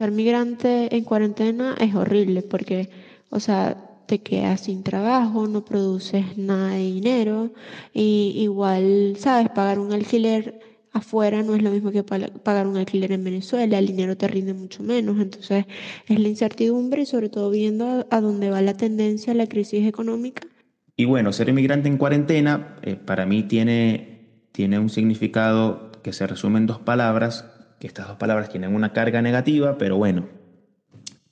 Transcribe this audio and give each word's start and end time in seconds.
Ser 0.00 0.12
migrante 0.12 0.96
en 0.96 1.04
cuarentena 1.04 1.76
es 1.78 1.94
horrible 1.94 2.40
porque, 2.40 2.88
o 3.28 3.38
sea, 3.38 3.76
te 4.06 4.20
quedas 4.22 4.62
sin 4.62 4.82
trabajo, 4.82 5.46
no 5.46 5.62
produces 5.62 6.38
nada 6.38 6.70
de 6.70 6.84
dinero 6.84 7.52
y 7.92 8.32
igual, 8.36 9.16
sabes, 9.18 9.50
pagar 9.50 9.78
un 9.78 9.92
alquiler 9.92 10.58
afuera 10.92 11.42
no 11.42 11.54
es 11.54 11.62
lo 11.62 11.70
mismo 11.70 11.90
que 11.90 12.02
pagar 12.02 12.66
un 12.66 12.78
alquiler 12.78 13.12
en 13.12 13.24
Venezuela, 13.24 13.78
el 13.78 13.88
dinero 13.88 14.16
te 14.16 14.26
rinde 14.26 14.54
mucho 14.54 14.82
menos, 14.82 15.20
entonces 15.20 15.66
es 16.08 16.18
la 16.18 16.28
incertidumbre 16.28 17.02
y 17.02 17.06
sobre 17.06 17.28
todo 17.28 17.50
viendo 17.50 18.06
a 18.10 18.20
dónde 18.22 18.48
va 18.48 18.62
la 18.62 18.78
tendencia, 18.78 19.34
la 19.34 19.48
crisis 19.48 19.86
económica. 19.86 20.48
Y 20.96 21.04
bueno, 21.04 21.30
ser 21.30 21.50
inmigrante 21.50 21.88
en 21.88 21.98
cuarentena 21.98 22.76
eh, 22.80 22.96
para 22.96 23.26
mí 23.26 23.42
tiene, 23.42 24.46
tiene 24.52 24.78
un 24.78 24.88
significado 24.88 25.92
que 26.02 26.14
se 26.14 26.26
resume 26.26 26.58
en 26.58 26.66
dos 26.68 26.78
palabras 26.78 27.59
que 27.80 27.86
estas 27.86 28.06
dos 28.06 28.18
palabras 28.18 28.50
tienen 28.50 28.74
una 28.74 28.92
carga 28.92 29.22
negativa, 29.22 29.78
pero 29.78 29.96
bueno, 29.96 30.26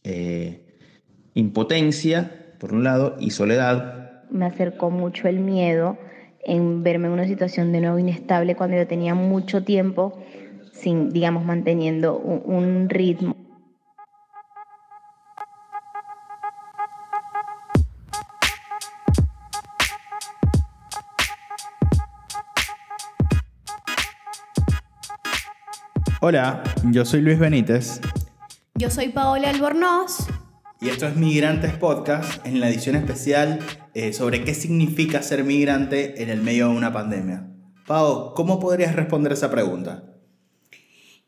eh, 0.02 0.64
impotencia, 1.34 2.32
por 2.58 2.72
un 2.72 2.82
lado, 2.82 3.16
y 3.20 3.30
soledad. 3.30 4.22
Me 4.30 4.46
acercó 4.46 4.90
mucho 4.90 5.28
el 5.28 5.40
miedo 5.40 5.98
en 6.42 6.82
verme 6.82 7.08
en 7.08 7.12
una 7.12 7.26
situación 7.26 7.70
de 7.70 7.82
nuevo 7.82 7.98
inestable 7.98 8.56
cuando 8.56 8.78
yo 8.78 8.86
tenía 8.86 9.14
mucho 9.14 9.62
tiempo 9.62 10.18
sin, 10.72 11.10
digamos, 11.10 11.44
manteniendo 11.44 12.16
un 12.16 12.88
ritmo. 12.88 13.36
Hola, 26.20 26.64
yo 26.90 27.04
soy 27.04 27.20
Luis 27.20 27.38
Benítez. 27.38 28.00
Yo 28.74 28.90
soy 28.90 29.10
Paola 29.10 29.50
Albornoz. 29.50 30.26
Y 30.80 30.88
esto 30.88 31.06
es 31.06 31.14
Migrantes 31.14 31.74
Podcast 31.74 32.44
en 32.44 32.58
la 32.58 32.68
edición 32.68 32.96
especial 32.96 33.60
eh, 33.94 34.12
sobre 34.12 34.42
qué 34.42 34.52
significa 34.52 35.22
ser 35.22 35.44
migrante 35.44 36.20
en 36.20 36.28
el 36.28 36.42
medio 36.42 36.70
de 36.70 36.76
una 36.76 36.92
pandemia. 36.92 37.46
Pao, 37.86 38.34
¿cómo 38.34 38.58
podrías 38.58 38.96
responder 38.96 39.32
esa 39.32 39.48
pregunta? 39.48 40.12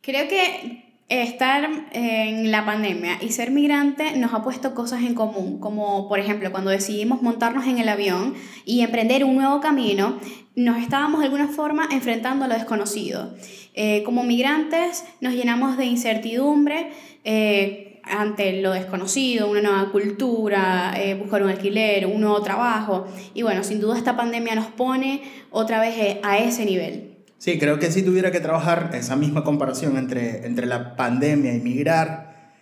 Creo 0.01 0.27
que 0.27 0.90
estar 1.11 1.69
en 1.93 2.53
la 2.53 2.65
pandemia 2.65 3.19
y 3.21 3.33
ser 3.33 3.51
migrante 3.51 4.17
nos 4.17 4.33
ha 4.33 4.45
puesto 4.45 4.75
cosas 4.75 5.03
en 5.03 5.15
común, 5.15 5.59
como 5.59 6.09
por 6.09 6.21
ejemplo 6.21 6.53
cuando 6.53 6.71
decidimos 6.71 7.21
montarnos 7.21 7.67
en 7.67 7.79
el 7.79 7.89
avión 7.89 8.35
y 8.65 8.83
emprender 8.83 9.25
un 9.25 9.35
nuevo 9.35 9.61
camino, 9.61 10.19
nos 10.55 10.79
estábamos 10.79 11.21
de 11.21 11.27
alguna 11.27 11.49
forma 11.49 11.89
enfrentando 11.91 12.45
a 12.45 12.49
lo 12.49 12.55
desconocido. 12.55 13.35
Eh, 13.75 14.03
como 14.05 14.23
migrantes 14.23 15.05
nos 15.21 15.35
llenamos 15.35 15.77
de 15.77 15.87
incertidumbre 15.87 16.91
eh, 17.25 18.01
ante 18.05 18.61
lo 18.61 18.73
desconocido, 18.73 19.51
una 19.51 19.63
nueva 19.63 19.91
cultura, 19.93 20.95
eh, 20.97 21.15
buscar 21.15 21.43
un 21.43 21.51
alquiler, 21.51 22.07
un 22.07 22.21
nuevo 22.21 22.41
trabajo. 22.43 23.07
Y 23.35 23.43
bueno, 23.43 23.63
sin 23.65 23.81
duda 23.81 23.99
esta 23.99 24.17
pandemia 24.17 24.55
nos 24.55 24.67
pone 24.67 25.23
otra 25.51 25.81
vez 25.81 26.19
a 26.23 26.39
ese 26.39 26.65
nivel. 26.65 27.10
Sí, 27.41 27.59
creo 27.59 27.79
que 27.79 27.91
si 27.91 28.03
tuviera 28.03 28.31
que 28.31 28.41
trabajar 28.41 28.91
esa 28.93 29.17
misma 29.17 29.45
comparación 29.45 29.97
entre, 29.97 30.45
entre 30.45 30.67
la 30.67 30.95
pandemia 30.95 31.55
y 31.55 31.61
migrar, 31.61 32.53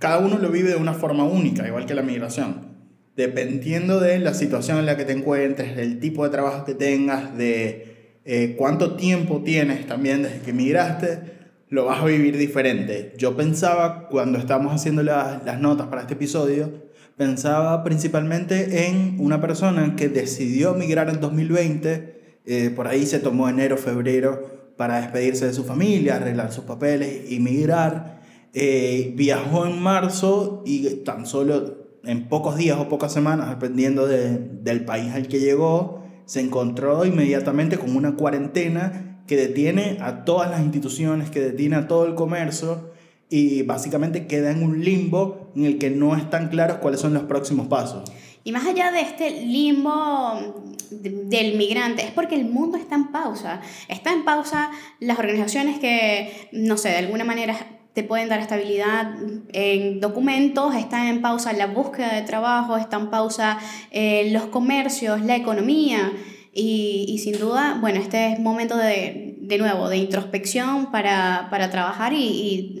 cada 0.00 0.18
uno 0.18 0.38
lo 0.38 0.50
vive 0.50 0.70
de 0.70 0.74
una 0.74 0.94
forma 0.94 1.22
única, 1.22 1.64
igual 1.68 1.86
que 1.86 1.94
la 1.94 2.02
migración. 2.02 2.72
Dependiendo 3.14 4.00
de 4.00 4.18
la 4.18 4.34
situación 4.34 4.78
en 4.78 4.86
la 4.86 4.96
que 4.96 5.04
te 5.04 5.12
encuentres, 5.12 5.76
del 5.76 6.00
tipo 6.00 6.24
de 6.24 6.30
trabajo 6.30 6.64
que 6.64 6.74
tengas, 6.74 7.38
de 7.38 8.18
eh, 8.24 8.56
cuánto 8.58 8.96
tiempo 8.96 9.42
tienes 9.44 9.86
también 9.86 10.24
desde 10.24 10.40
que 10.40 10.52
migraste, 10.52 11.20
lo 11.68 11.84
vas 11.84 12.02
a 12.02 12.06
vivir 12.06 12.38
diferente. 12.38 13.14
Yo 13.16 13.36
pensaba, 13.36 14.08
cuando 14.08 14.40
estábamos 14.40 14.74
haciendo 14.74 15.04
las 15.04 15.60
notas 15.60 15.86
para 15.86 16.00
este 16.00 16.14
episodio, 16.14 16.90
pensaba 17.16 17.84
principalmente 17.84 18.88
en 18.88 19.18
una 19.20 19.40
persona 19.40 19.94
que 19.94 20.08
decidió 20.08 20.74
migrar 20.74 21.08
en 21.10 21.20
2020, 21.20 22.21
eh, 22.46 22.70
por 22.70 22.88
ahí 22.88 23.06
se 23.06 23.18
tomó 23.18 23.48
enero, 23.48 23.76
febrero 23.76 24.72
para 24.76 25.00
despedirse 25.00 25.46
de 25.46 25.52
su 25.52 25.64
familia, 25.64 26.16
arreglar 26.16 26.52
sus 26.52 26.64
papeles 26.64 27.30
y 27.30 27.40
migrar. 27.40 28.20
Eh, 28.54 29.12
viajó 29.16 29.66
en 29.66 29.80
marzo 29.80 30.62
y 30.66 30.88
tan 31.04 31.26
solo 31.26 31.82
en 32.04 32.28
pocos 32.28 32.56
días 32.56 32.78
o 32.78 32.88
pocas 32.88 33.12
semanas, 33.12 33.48
dependiendo 33.50 34.06
del 34.06 34.84
país 34.84 35.12
al 35.14 35.28
que 35.28 35.40
llegó, 35.40 36.02
se 36.24 36.40
encontró 36.40 37.04
inmediatamente 37.04 37.78
con 37.78 37.96
una 37.96 38.16
cuarentena 38.16 39.22
que 39.26 39.36
detiene 39.36 39.98
a 40.00 40.24
todas 40.24 40.50
las 40.50 40.60
instituciones, 40.62 41.30
que 41.30 41.40
detiene 41.40 41.76
a 41.76 41.86
todo 41.88 42.06
el 42.06 42.14
comercio 42.14 42.90
y 43.28 43.62
básicamente 43.62 44.26
queda 44.26 44.50
en 44.50 44.62
un 44.62 44.84
limbo 44.84 45.52
en 45.54 45.64
el 45.64 45.78
que 45.78 45.90
no 45.90 46.16
están 46.16 46.48
claros 46.48 46.78
cuáles 46.78 47.00
son 47.00 47.14
los 47.14 47.22
próximos 47.24 47.68
pasos. 47.68 48.10
Y 48.44 48.52
más 48.52 48.66
allá 48.66 48.90
de 48.90 49.00
este 49.00 49.44
limbo 49.44 50.64
del 50.90 51.56
migrante, 51.56 52.02
es 52.02 52.10
porque 52.10 52.34
el 52.34 52.46
mundo 52.46 52.76
está 52.76 52.94
en 52.94 53.12
pausa. 53.12 53.60
Está 53.88 54.12
en 54.12 54.24
pausa 54.24 54.70
las 55.00 55.18
organizaciones 55.18 55.78
que, 55.78 56.48
no 56.52 56.76
sé, 56.76 56.90
de 56.90 56.98
alguna 56.98 57.24
manera 57.24 57.56
te 57.94 58.02
pueden 58.02 58.28
dar 58.28 58.40
estabilidad 58.40 59.14
en 59.52 60.00
documentos, 60.00 60.74
está 60.74 61.10
en 61.10 61.20
pausa 61.20 61.52
la 61.52 61.66
búsqueda 61.66 62.14
de 62.14 62.22
trabajo, 62.22 62.76
está 62.76 62.96
en 62.96 63.10
pausa 63.10 63.58
eh, 63.90 64.30
los 64.32 64.46
comercios, 64.46 65.22
la 65.22 65.36
economía 65.36 66.12
y, 66.54 67.04
y, 67.08 67.18
sin 67.18 67.38
duda, 67.38 67.78
bueno, 67.80 68.00
este 68.00 68.32
es 68.32 68.40
momento 68.40 68.76
de, 68.76 69.36
de 69.40 69.58
nuevo, 69.58 69.88
de 69.88 69.98
introspección 69.98 70.90
para, 70.90 71.48
para 71.50 71.70
trabajar 71.70 72.12
y, 72.14 72.78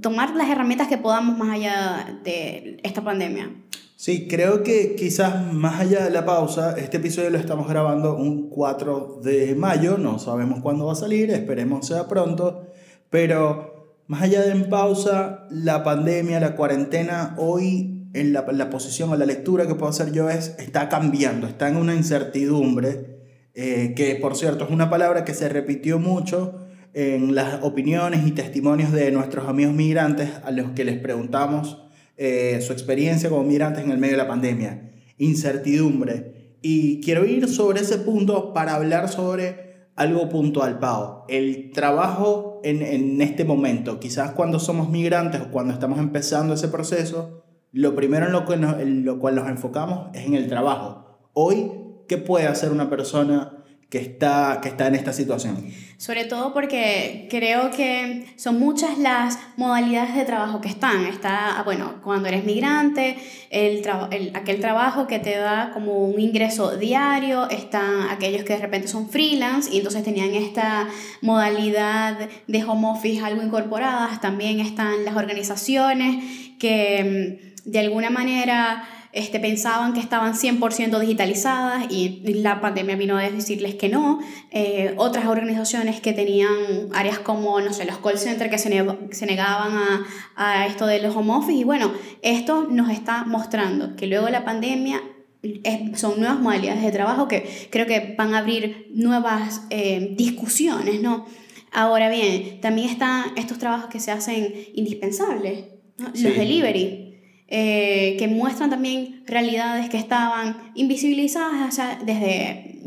tomar 0.00 0.34
las 0.36 0.48
herramientas 0.48 0.88
que 0.88 0.98
podamos 0.98 1.36
más 1.36 1.54
allá 1.54 2.18
de 2.22 2.78
esta 2.84 3.02
pandemia. 3.02 3.50
Sí, 3.98 4.28
creo 4.28 4.62
que 4.62 4.94
quizás 4.94 5.54
más 5.54 5.80
allá 5.80 6.04
de 6.04 6.10
la 6.10 6.26
pausa, 6.26 6.76
este 6.78 6.98
episodio 6.98 7.30
lo 7.30 7.38
estamos 7.38 7.66
grabando 7.66 8.14
un 8.14 8.50
4 8.50 9.20
de 9.24 9.54
mayo, 9.54 9.96
no 9.96 10.18
sabemos 10.18 10.60
cuándo 10.60 10.84
va 10.84 10.92
a 10.92 10.96
salir, 10.96 11.30
esperemos 11.30 11.86
sea 11.86 12.06
pronto, 12.06 12.66
pero 13.08 14.02
más 14.06 14.20
allá 14.20 14.42
de 14.42 14.50
en 14.50 14.68
pausa, 14.68 15.46
la 15.50 15.82
pandemia, 15.82 16.40
la 16.40 16.56
cuarentena, 16.56 17.36
hoy 17.38 18.10
en 18.12 18.34
la, 18.34 18.44
la 18.52 18.68
posición 18.68 19.08
o 19.08 19.16
la 19.16 19.24
lectura 19.24 19.66
que 19.66 19.74
puedo 19.74 19.88
hacer 19.88 20.12
yo 20.12 20.28
es, 20.28 20.54
está 20.58 20.90
cambiando, 20.90 21.46
está 21.46 21.66
en 21.70 21.78
una 21.78 21.94
incertidumbre, 21.94 23.22
eh, 23.54 23.94
que 23.96 24.16
por 24.16 24.36
cierto 24.36 24.66
es 24.66 24.70
una 24.70 24.90
palabra 24.90 25.24
que 25.24 25.32
se 25.32 25.48
repitió 25.48 25.98
mucho 25.98 26.66
en 26.92 27.34
las 27.34 27.62
opiniones 27.62 28.26
y 28.26 28.32
testimonios 28.32 28.92
de 28.92 29.10
nuestros 29.10 29.48
amigos 29.48 29.72
migrantes 29.72 30.28
a 30.44 30.50
los 30.50 30.72
que 30.72 30.84
les 30.84 30.98
preguntamos 30.98 31.85
eh, 32.16 32.60
su 32.60 32.72
experiencia 32.72 33.28
como 33.28 33.44
migrantes 33.44 33.84
en 33.84 33.90
el 33.90 33.98
medio 33.98 34.14
de 34.14 34.22
la 34.22 34.28
pandemia. 34.28 34.90
Incertidumbre. 35.18 36.58
Y 36.62 37.00
quiero 37.00 37.24
ir 37.24 37.48
sobre 37.48 37.80
ese 37.80 37.98
punto 37.98 38.52
para 38.52 38.74
hablar 38.74 39.08
sobre 39.08 39.88
algo 39.94 40.28
puntual, 40.28 40.78
Pau. 40.78 41.24
El 41.28 41.70
trabajo 41.72 42.60
en, 42.64 42.82
en, 42.82 43.20
este 43.22 43.44
momento, 43.44 44.00
quizás 44.00 44.32
cuando 44.32 44.58
somos 44.58 44.90
migrantes 44.90 45.40
o 45.40 45.50
cuando 45.50 45.72
estamos 45.72 45.98
empezando 45.98 46.54
ese 46.54 46.68
proceso, 46.68 47.44
lo 47.72 47.94
primero 47.94 48.26
en 48.26 48.32
lo, 48.32 48.46
que 48.46 48.54
en 48.54 49.04
lo 49.04 49.18
cual 49.18 49.36
nos 49.36 49.48
enfocamos 49.48 50.08
es 50.14 50.26
en 50.26 50.34
el 50.34 50.48
trabajo. 50.48 51.30
Hoy, 51.32 51.70
¿qué 52.08 52.18
puede 52.18 52.46
hacer 52.46 52.72
una 52.72 52.88
persona 52.88 53.55
que 53.88 53.98
está, 53.98 54.58
que 54.60 54.68
está 54.68 54.88
en 54.88 54.96
esta 54.96 55.12
situación. 55.12 55.72
Sobre 55.96 56.24
todo 56.24 56.52
porque 56.52 57.28
creo 57.30 57.70
que 57.70 58.26
son 58.36 58.58
muchas 58.58 58.98
las 58.98 59.38
modalidades 59.56 60.14
de 60.14 60.24
trabajo 60.24 60.60
que 60.60 60.68
están. 60.68 61.06
Está, 61.06 61.62
bueno, 61.64 62.00
cuando 62.02 62.28
eres 62.28 62.44
migrante, 62.44 63.16
el, 63.50 63.82
el 64.10 64.36
aquel 64.36 64.60
trabajo 64.60 65.06
que 65.06 65.20
te 65.20 65.36
da 65.36 65.70
como 65.72 66.04
un 66.04 66.20
ingreso 66.20 66.76
diario, 66.76 67.48
están 67.48 68.10
aquellos 68.10 68.42
que 68.42 68.54
de 68.54 68.58
repente 68.58 68.88
son 68.88 69.08
freelance 69.08 69.72
y 69.72 69.78
entonces 69.78 70.02
tenían 70.02 70.34
esta 70.34 70.88
modalidad 71.22 72.28
de 72.46 72.64
home 72.64 72.88
office 72.88 73.24
algo 73.24 73.42
incorporadas. 73.42 74.20
También 74.20 74.58
están 74.58 75.04
las 75.04 75.16
organizaciones 75.16 76.24
que 76.58 77.38
mm, 77.64 77.70
de 77.70 77.78
alguna 77.78 78.10
manera 78.10 78.84
este, 79.16 79.40
pensaban 79.40 79.94
que 79.94 80.00
estaban 80.00 80.34
100% 80.34 80.98
digitalizadas 80.98 81.90
y 81.90 82.20
la 82.34 82.60
pandemia 82.60 82.96
vino 82.96 83.16
a 83.16 83.22
decirles 83.22 83.74
que 83.74 83.88
no. 83.88 84.20
Eh, 84.50 84.92
otras 84.98 85.24
organizaciones 85.24 86.02
que 86.02 86.12
tenían 86.12 86.50
áreas 86.92 87.18
como, 87.20 87.58
no 87.62 87.72
sé, 87.72 87.86
los 87.86 87.96
call 87.96 88.18
centers 88.18 88.50
que 88.50 88.58
se, 88.58 88.86
se 89.12 89.26
negaban 89.26 89.72
a, 89.72 90.06
a, 90.36 90.66
esto 90.66 90.86
de 90.86 91.00
los 91.00 91.16
home 91.16 91.32
office. 91.32 91.54
Y 91.54 91.64
bueno, 91.64 91.92
esto 92.20 92.66
nos 92.68 92.90
está 92.90 93.24
mostrando 93.24 93.96
que 93.96 94.06
luego 94.06 94.28
la 94.28 94.44
pandemia 94.44 95.00
es, 95.42 95.98
son 95.98 96.20
nuevas 96.20 96.38
modalidades 96.38 96.82
de 96.82 96.92
trabajo 96.92 97.26
que 97.26 97.68
creo 97.70 97.86
que 97.86 98.14
van 98.18 98.34
a 98.34 98.38
abrir 98.40 98.88
nuevas 98.90 99.62
eh, 99.70 100.14
discusiones, 100.14 101.00
¿no? 101.00 101.24
Ahora 101.72 102.10
bien, 102.10 102.60
también 102.60 102.90
están 102.90 103.32
estos 103.36 103.56
trabajos 103.56 103.88
que 103.88 103.98
se 103.98 104.10
hacen 104.10 104.52
indispensables, 104.74 105.64
los 105.98 106.22
delivery 106.22 107.05
eh, 107.48 108.16
que 108.18 108.28
muestran 108.28 108.70
también 108.70 109.22
realidades 109.26 109.88
que 109.88 109.98
estaban 109.98 110.72
invisibilizadas 110.74 111.78
desde 112.04 112.80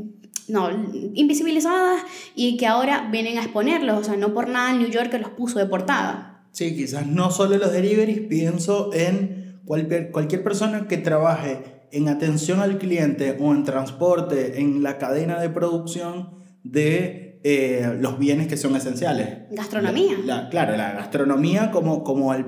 no, 0.48 0.70
invisibilizadas 1.14 2.02
y 2.36 2.58
que 2.58 2.66
ahora 2.68 3.08
vienen 3.12 3.38
a 3.38 3.44
exponerlos, 3.44 4.00
o 4.00 4.04
sea, 4.04 4.18
no 4.18 4.34
por 4.34 4.50
nada 4.50 4.74
New 4.74 4.90
York 4.90 5.14
los 5.20 5.30
puso 5.32 5.60
de 5.60 5.66
portada. 5.68 6.44
Sí, 6.52 6.76
quizás 6.76 7.06
no 7.06 7.30
solo 7.32 7.58
los 7.58 7.72
deliveries, 7.72 8.22
pienso 8.22 8.92
en 8.94 9.60
cualquier, 9.66 10.12
cualquier 10.12 10.44
persona 10.44 10.88
que 10.88 10.98
trabaje 10.98 11.62
en 11.92 12.08
atención 12.10 12.60
al 12.60 12.80
cliente 12.80 13.38
o 13.40 13.54
en 13.54 13.64
transporte 13.64 14.60
en 14.60 14.82
la 14.84 14.98
cadena 14.98 15.40
de 15.40 15.50
producción 15.50 16.40
de 16.64 17.40
eh, 17.44 17.96
los 18.00 18.18
bienes 18.20 18.48
que 18.48 18.58
son 18.58 18.76
esenciales. 18.76 19.50
Gastronomía. 19.52 20.18
La- 20.26 20.50
claro, 20.50 20.76
la 20.76 20.92
gastronomía 20.94 21.72
como, 21.72 22.04
como 22.04 22.34
el 22.34 22.46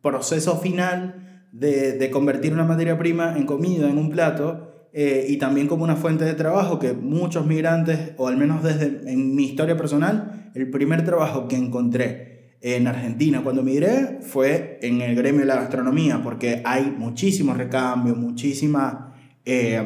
proceso 0.00 0.58
final 0.58 1.31
de, 1.52 1.92
de 1.92 2.10
convertir 2.10 2.52
una 2.52 2.64
materia 2.64 2.98
prima 2.98 3.36
en 3.36 3.46
comida, 3.46 3.88
en 3.88 3.98
un 3.98 4.10
plato, 4.10 4.88
eh, 4.92 5.26
y 5.28 5.36
también 5.36 5.68
como 5.68 5.84
una 5.84 5.96
fuente 5.96 6.24
de 6.24 6.34
trabajo 6.34 6.78
que 6.78 6.92
muchos 6.92 7.46
migrantes, 7.46 8.12
o 8.16 8.26
al 8.28 8.36
menos 8.36 8.62
desde 8.62 9.10
en 9.10 9.34
mi 9.34 9.44
historia 9.44 9.76
personal, 9.76 10.50
el 10.54 10.68
primer 10.70 11.04
trabajo 11.04 11.48
que 11.48 11.56
encontré 11.56 12.56
en 12.60 12.86
Argentina 12.86 13.42
cuando 13.42 13.62
migré 13.62 14.18
fue 14.20 14.78
en 14.82 15.00
el 15.00 15.14
gremio 15.16 15.40
de 15.40 15.46
la 15.46 15.56
gastronomía, 15.56 16.22
porque 16.22 16.62
hay 16.64 16.94
muchísimo 16.96 17.54
recambio, 17.54 18.14
muchísima... 18.14 19.14
eh, 19.44 19.82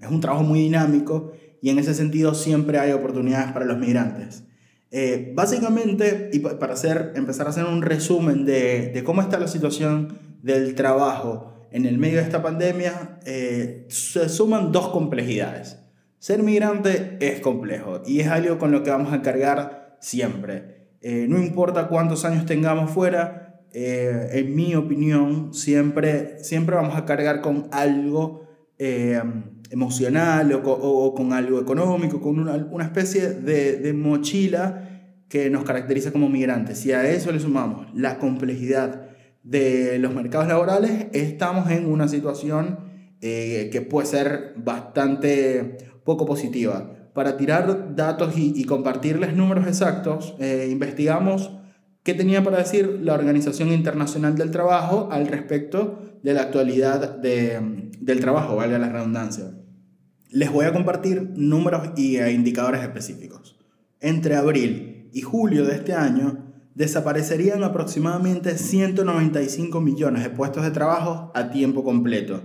es 0.00 0.10
un 0.10 0.20
trabajo 0.20 0.42
muy 0.44 0.60
dinámico 0.60 1.32
y 1.62 1.70
en 1.70 1.78
ese 1.78 1.94
sentido 1.94 2.34
siempre 2.34 2.78
hay 2.78 2.92
oportunidades 2.92 3.52
para 3.52 3.64
los 3.64 3.78
migrantes. 3.78 4.44
Eh, 4.90 5.32
básicamente, 5.34 6.30
y 6.32 6.38
pa- 6.40 6.58
para 6.58 6.74
hacer, 6.74 7.12
empezar 7.16 7.46
a 7.46 7.50
hacer 7.50 7.64
un 7.64 7.82
resumen 7.82 8.44
de, 8.44 8.90
de 8.92 9.04
cómo 9.04 9.20
está 9.22 9.38
la 9.38 9.48
situación 9.48 10.25
del 10.46 10.74
trabajo 10.74 11.52
en 11.72 11.84
el 11.84 11.98
medio 11.98 12.18
de 12.18 12.22
esta 12.22 12.42
pandemia, 12.42 13.18
eh, 13.26 13.84
se 13.88 14.28
suman 14.28 14.72
dos 14.72 14.88
complejidades. 14.88 15.78
Ser 16.18 16.42
migrante 16.42 17.18
es 17.20 17.40
complejo 17.40 18.02
y 18.06 18.20
es 18.20 18.28
algo 18.28 18.56
con 18.58 18.70
lo 18.72 18.82
que 18.82 18.90
vamos 18.90 19.12
a 19.12 19.20
cargar 19.20 19.98
siempre. 20.00 20.88
Eh, 21.02 21.26
no 21.28 21.38
importa 21.38 21.88
cuántos 21.88 22.24
años 22.24 22.46
tengamos 22.46 22.90
fuera, 22.90 23.60
eh, 23.72 24.28
en 24.32 24.54
mi 24.54 24.74
opinión, 24.74 25.52
siempre, 25.52 26.42
siempre 26.42 26.76
vamos 26.76 26.96
a 26.96 27.04
cargar 27.04 27.40
con 27.42 27.68
algo 27.72 28.46
emocional 29.70 30.52
o, 30.52 30.62
co- 30.62 30.78
o 30.80 31.14
con 31.14 31.32
algo 31.32 31.60
económico, 31.60 32.20
con 32.20 32.38
una, 32.38 32.54
una 32.70 32.84
especie 32.84 33.30
de, 33.30 33.78
de 33.78 33.92
mochila 33.94 34.90
que 35.28 35.50
nos 35.50 35.64
caracteriza 35.64 36.12
como 36.12 36.28
migrantes. 36.28 36.78
Si 36.78 36.92
a 36.92 37.08
eso 37.08 37.32
le 37.32 37.40
sumamos 37.40 37.86
la 37.94 38.18
complejidad 38.18 39.05
de 39.46 39.98
los 40.00 40.12
mercados 40.12 40.48
laborales, 40.48 41.06
estamos 41.12 41.70
en 41.70 41.86
una 41.86 42.08
situación 42.08 42.80
eh, 43.20 43.68
que 43.70 43.80
puede 43.80 44.06
ser 44.08 44.54
bastante 44.56 45.78
poco 46.04 46.26
positiva. 46.26 46.92
Para 47.14 47.36
tirar 47.36 47.94
datos 47.94 48.36
y, 48.36 48.52
y 48.56 48.64
compartirles 48.64 49.34
números 49.34 49.66
exactos, 49.66 50.34
eh, 50.40 50.68
investigamos 50.70 51.52
qué 52.02 52.12
tenía 52.14 52.42
para 52.42 52.58
decir 52.58 53.00
la 53.02 53.14
Organización 53.14 53.72
Internacional 53.72 54.36
del 54.36 54.50
Trabajo 54.50 55.08
al 55.10 55.26
respecto 55.28 56.02
de 56.22 56.34
la 56.34 56.42
actualidad 56.42 57.16
de- 57.18 57.90
del 58.00 58.20
trabajo, 58.20 58.56
valga 58.56 58.78
la 58.78 58.88
redundancia. 58.88 59.44
Les 60.30 60.50
voy 60.52 60.66
a 60.66 60.72
compartir 60.72 61.30
números 61.36 61.90
eh, 61.96 62.32
indicadores 62.32 62.82
específicos. 62.82 63.56
Entre 64.00 64.34
abril 64.34 65.08
y 65.12 65.22
julio 65.22 65.64
de 65.64 65.74
este 65.76 65.94
año, 65.94 66.45
desaparecerían 66.76 67.64
aproximadamente 67.64 68.58
195 68.58 69.80
millones 69.80 70.22
de 70.22 70.30
puestos 70.30 70.62
de 70.62 70.70
trabajo 70.70 71.32
a 71.34 71.48
tiempo 71.50 71.82
completo, 71.82 72.42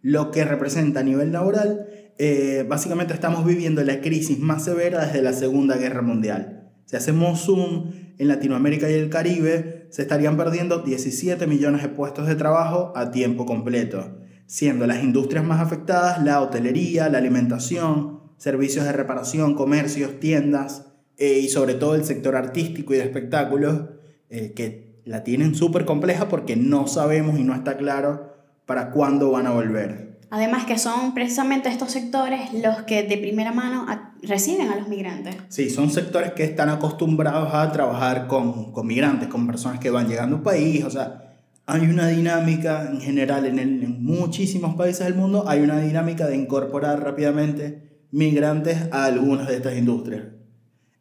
lo 0.00 0.30
que 0.30 0.44
representa 0.44 1.00
a 1.00 1.02
nivel 1.02 1.32
laboral, 1.32 1.88
eh, 2.16 2.64
básicamente 2.68 3.14
estamos 3.14 3.44
viviendo 3.44 3.82
la 3.82 4.00
crisis 4.00 4.38
más 4.38 4.64
severa 4.64 5.04
desde 5.04 5.22
la 5.22 5.32
Segunda 5.32 5.76
Guerra 5.76 6.02
Mundial. 6.02 6.70
Si 6.84 6.94
hacemos 6.94 7.40
zoom 7.40 7.90
en 8.16 8.28
Latinoamérica 8.28 8.88
y 8.88 8.94
el 8.94 9.10
Caribe, 9.10 9.88
se 9.90 10.02
estarían 10.02 10.36
perdiendo 10.36 10.78
17 10.78 11.48
millones 11.48 11.82
de 11.82 11.88
puestos 11.88 12.28
de 12.28 12.36
trabajo 12.36 12.92
a 12.94 13.10
tiempo 13.10 13.44
completo, 13.44 14.18
siendo 14.46 14.86
las 14.86 15.02
industrias 15.02 15.44
más 15.44 15.60
afectadas 15.60 16.22
la 16.22 16.40
hotelería, 16.40 17.08
la 17.08 17.18
alimentación, 17.18 18.20
servicios 18.36 18.84
de 18.84 18.92
reparación, 18.92 19.56
comercios, 19.56 20.20
tiendas 20.20 20.93
eh, 21.18 21.40
y 21.42 21.48
sobre 21.48 21.74
todo 21.74 21.94
el 21.94 22.04
sector 22.04 22.36
artístico 22.36 22.94
y 22.94 22.98
de 22.98 23.04
espectáculos, 23.04 23.82
eh, 24.30 24.52
que 24.54 24.94
la 25.04 25.22
tienen 25.24 25.54
súper 25.54 25.84
compleja 25.84 26.28
porque 26.28 26.56
no 26.56 26.86
sabemos 26.86 27.38
y 27.38 27.44
no 27.44 27.54
está 27.54 27.76
claro 27.76 28.34
para 28.66 28.90
cuándo 28.90 29.30
van 29.30 29.46
a 29.46 29.50
volver. 29.50 30.18
Además 30.30 30.64
que 30.64 30.78
son 30.78 31.14
precisamente 31.14 31.68
estos 31.68 31.92
sectores 31.92 32.52
los 32.54 32.82
que 32.84 33.02
de 33.04 33.18
primera 33.18 33.52
mano 33.52 33.84
a- 33.88 34.14
reciben 34.22 34.68
a 34.70 34.76
los 34.76 34.88
migrantes. 34.88 35.36
Sí, 35.48 35.70
son 35.70 35.90
sectores 35.90 36.32
que 36.32 36.42
están 36.44 36.70
acostumbrados 36.70 37.52
a 37.54 37.70
trabajar 37.70 38.26
con, 38.26 38.72
con 38.72 38.86
migrantes, 38.86 39.28
con 39.28 39.46
personas 39.46 39.78
que 39.78 39.90
van 39.90 40.08
llegando 40.08 40.36
a 40.36 40.38
un 40.38 40.44
país, 40.44 40.82
o 40.84 40.90
sea, 40.90 41.20
hay 41.66 41.82
una 41.82 42.08
dinámica 42.08 42.88
en 42.90 43.00
general 43.00 43.46
en, 43.46 43.58
el- 43.58 43.82
en 43.84 44.02
muchísimos 44.04 44.74
países 44.74 45.04
del 45.06 45.14
mundo, 45.14 45.44
hay 45.46 45.60
una 45.60 45.78
dinámica 45.80 46.26
de 46.26 46.36
incorporar 46.36 47.02
rápidamente 47.04 47.82
migrantes 48.10 48.78
a 48.90 49.04
algunas 49.04 49.46
de 49.48 49.56
estas 49.56 49.76
industrias. 49.76 50.22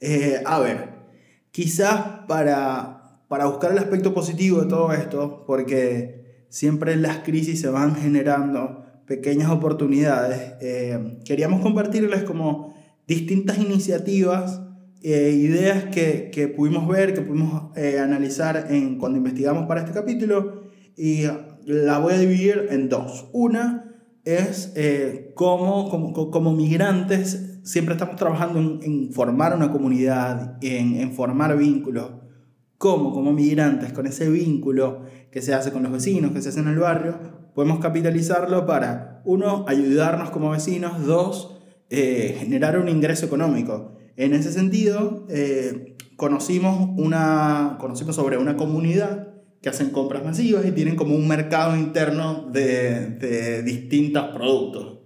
Eh, 0.05 0.43
a 0.45 0.59
ver, 0.59 0.89
quizás 1.51 2.25
para, 2.27 3.21
para 3.29 3.45
buscar 3.45 3.71
el 3.71 3.77
aspecto 3.77 4.13
positivo 4.13 4.59
de 4.59 4.67
todo 4.67 4.91
esto, 4.91 5.45
porque 5.47 6.45
siempre 6.49 6.91
en 6.91 7.03
las 7.03 7.19
crisis 7.19 7.61
se 7.61 7.69
van 7.69 7.95
generando 7.95 8.83
pequeñas 9.07 9.49
oportunidades, 9.49 10.55
eh, 10.59 11.19
queríamos 11.23 11.61
compartirles 11.61 12.23
como 12.23 12.75
distintas 13.07 13.59
iniciativas, 13.59 14.59
eh, 15.03 15.31
ideas 15.37 15.85
que, 15.85 16.31
que 16.33 16.49
pudimos 16.49 16.85
ver, 16.85 17.13
que 17.13 17.21
pudimos 17.21 17.71
eh, 17.77 17.99
analizar 17.99 18.67
en, 18.69 18.97
cuando 18.97 19.19
investigamos 19.19 19.67
para 19.67 19.79
este 19.79 19.93
capítulo, 19.93 20.63
y 20.97 21.27
la 21.65 21.99
voy 21.99 22.11
a 22.11 22.19
dividir 22.19 22.67
en 22.71 22.89
dos. 22.89 23.29
Una 23.31 23.89
es 24.25 24.73
eh, 24.75 25.31
cómo 25.33 25.89
como, 25.89 26.29
como 26.29 26.51
migrantes 26.51 27.52
siempre 27.63 27.95
estamos 27.95 28.15
trabajando 28.17 28.59
en, 28.59 28.79
en 28.83 29.11
formar 29.11 29.55
una 29.55 29.71
comunidad, 29.71 30.57
en, 30.61 30.97
en 30.97 31.13
formar 31.13 31.57
vínculos. 31.57 32.11
Cómo 32.77 33.13
como 33.13 33.31
migrantes, 33.31 33.93
con 33.93 34.05
ese 34.07 34.29
vínculo 34.29 35.03
que 35.31 35.41
se 35.41 35.53
hace 35.53 35.71
con 35.71 35.83
los 35.83 35.91
vecinos, 35.91 36.31
que 36.31 36.41
se 36.41 36.49
hace 36.49 36.59
en 36.59 36.67
el 36.67 36.79
barrio, 36.79 37.17
podemos 37.55 37.79
capitalizarlo 37.79 38.65
para, 38.65 39.21
uno, 39.25 39.65
ayudarnos 39.67 40.31
como 40.31 40.49
vecinos, 40.49 41.05
dos, 41.05 41.57
eh, 41.89 42.35
generar 42.39 42.77
un 42.77 42.89
ingreso 42.89 43.25
económico. 43.25 43.93
En 44.17 44.33
ese 44.33 44.51
sentido, 44.51 45.25
eh, 45.29 45.95
conocimos, 46.17 46.89
una, 46.97 47.77
conocimos 47.79 48.15
sobre 48.15 48.37
una 48.37 48.57
comunidad 48.57 49.29
que 49.61 49.69
hacen 49.69 49.91
compras 49.91 50.25
masivas 50.25 50.65
y 50.65 50.71
tienen 50.71 50.97
como 50.97 51.15
un 51.15 51.27
mercado 51.27 51.77
interno 51.77 52.49
de, 52.51 53.07
de 53.11 53.63
distintos 53.63 54.27
productos. 54.33 55.02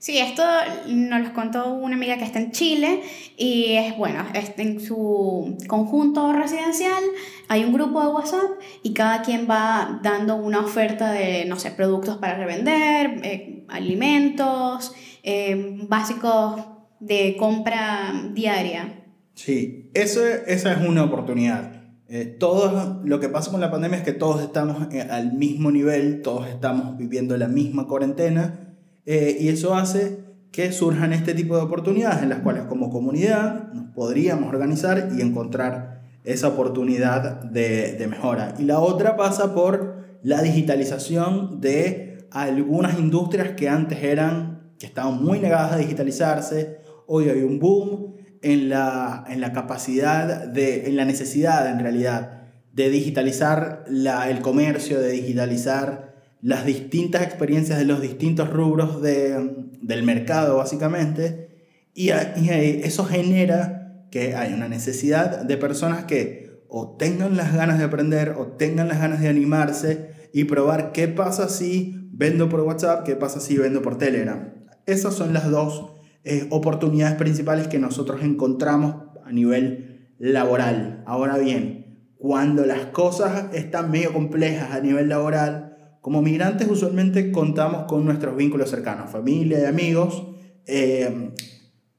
Sí, 0.00 0.16
esto 0.16 0.42
nos 0.86 1.28
lo 1.28 1.34
contó 1.34 1.74
una 1.74 1.94
amiga 1.94 2.16
que 2.16 2.24
está 2.24 2.38
en 2.38 2.52
Chile 2.52 3.02
y 3.36 3.74
es 3.74 3.98
bueno, 3.98 4.24
es 4.32 4.50
en 4.56 4.80
su 4.80 5.58
conjunto 5.68 6.32
residencial 6.32 7.04
hay 7.48 7.64
un 7.64 7.74
grupo 7.74 8.00
de 8.00 8.08
WhatsApp 8.08 8.50
y 8.82 8.94
cada 8.94 9.20
quien 9.20 9.46
va 9.46 10.00
dando 10.02 10.36
una 10.36 10.60
oferta 10.60 11.12
de, 11.12 11.44
no 11.44 11.56
sé, 11.56 11.72
productos 11.72 12.16
para 12.16 12.38
revender, 12.38 13.20
eh, 13.24 13.66
alimentos, 13.68 14.94
eh, 15.22 15.76
básicos 15.86 16.62
de 16.98 17.36
compra 17.38 18.14
diaria. 18.32 19.04
Sí, 19.34 19.90
eso, 19.92 20.22
esa 20.46 20.72
es 20.72 20.88
una 20.88 21.04
oportunidad. 21.04 21.72
Eh, 22.08 22.24
todo 22.24 23.02
lo 23.04 23.20
que 23.20 23.28
pasa 23.28 23.50
con 23.50 23.60
la 23.60 23.70
pandemia 23.70 23.98
es 23.98 24.04
que 24.04 24.12
todos 24.14 24.40
estamos 24.40 24.94
eh, 24.94 25.02
al 25.02 25.34
mismo 25.34 25.70
nivel, 25.70 26.22
todos 26.22 26.48
estamos 26.48 26.96
viviendo 26.96 27.36
la 27.36 27.48
misma 27.48 27.86
cuarentena 27.86 28.69
eh, 29.06 29.36
y 29.40 29.48
eso 29.48 29.74
hace 29.74 30.24
que 30.52 30.72
surjan 30.72 31.12
este 31.12 31.34
tipo 31.34 31.56
de 31.56 31.62
oportunidades 31.62 32.22
en 32.22 32.28
las 32.28 32.40
cuales 32.40 32.64
como 32.64 32.90
comunidad 32.90 33.72
nos 33.72 33.94
podríamos 33.94 34.48
organizar 34.48 35.10
y 35.16 35.20
encontrar 35.22 36.02
esa 36.24 36.48
oportunidad 36.48 37.42
de, 37.44 37.92
de 37.92 38.06
mejora. 38.06 38.54
Y 38.58 38.64
la 38.64 38.80
otra 38.80 39.16
pasa 39.16 39.54
por 39.54 40.00
la 40.22 40.42
digitalización 40.42 41.60
de 41.60 42.26
algunas 42.30 42.98
industrias 42.98 43.50
que 43.50 43.68
antes 43.68 44.02
eran, 44.02 44.74
que 44.78 44.86
estaban 44.86 45.22
muy 45.22 45.38
negadas 45.40 45.72
a 45.72 45.76
digitalizarse. 45.76 46.80
Hoy 47.06 47.28
hay 47.28 47.42
un 47.42 47.58
boom 47.58 48.14
en 48.42 48.68
la, 48.68 49.24
en 49.28 49.40
la 49.40 49.52
capacidad, 49.52 50.46
de, 50.46 50.86
en 50.86 50.96
la 50.96 51.04
necesidad 51.04 51.70
en 51.70 51.80
realidad 51.80 52.40
de 52.72 52.88
digitalizar 52.88 53.84
la, 53.88 54.30
el 54.30 54.40
comercio, 54.40 55.00
de 55.00 55.10
digitalizar 55.10 56.09
las 56.42 56.64
distintas 56.64 57.22
experiencias 57.22 57.78
de 57.78 57.84
los 57.84 58.00
distintos 58.00 58.50
rubros 58.50 59.02
de, 59.02 59.66
del 59.82 60.02
mercado 60.02 60.56
básicamente 60.56 61.50
y, 61.94 62.10
eso 62.10 63.04
genera 63.04 64.06
que 64.10 64.34
hay 64.34 64.52
una 64.52 64.68
necesidad 64.68 65.42
de 65.42 65.56
personas 65.56 66.04
que 66.04 66.64
o 66.68 66.96
tengan 66.96 67.36
las 67.36 67.54
ganas 67.54 67.78
de 67.78 67.84
aprender 67.84 68.30
o 68.38 68.46
tengan 68.46 68.88
las 68.88 69.00
ganas 69.00 69.20
de 69.20 69.28
animarse 69.28 70.10
y 70.32 70.44
probar 70.44 70.92
qué 70.92 71.08
pasa 71.08 71.48
si 71.48 72.08
vendo 72.12 72.48
por 72.48 72.60
WhatsApp, 72.60 73.04
qué 73.04 73.16
pasa 73.16 73.40
si 73.40 73.56
vendo 73.56 73.82
por 73.82 73.98
Telegram. 73.98 74.54
Esas 74.86 75.14
son 75.14 75.32
las 75.32 75.50
dos 75.50 75.92
eh, 76.24 76.46
oportunidades 76.50 77.16
principales 77.16 77.68
que 77.68 77.78
nosotros 77.78 78.22
encontramos 78.22 78.96
a 79.24 79.32
nivel 79.32 80.14
laboral. 80.18 81.02
Ahora 81.06 81.38
bien, 81.38 82.08
cuando 82.18 82.66
las 82.66 82.86
cosas 82.86 83.52
están 83.52 83.90
medio 83.90 84.12
complejas 84.12 84.70
a 84.72 84.80
nivel 84.80 85.08
laboral, 85.08 85.69
como 86.00 86.22
migrantes 86.22 86.68
usualmente 86.68 87.30
contamos 87.32 87.84
con 87.84 88.04
nuestros 88.04 88.36
vínculos 88.36 88.70
cercanos, 88.70 89.10
familia 89.10 89.60
y 89.60 89.64
amigos, 89.64 90.26
eh, 90.66 91.32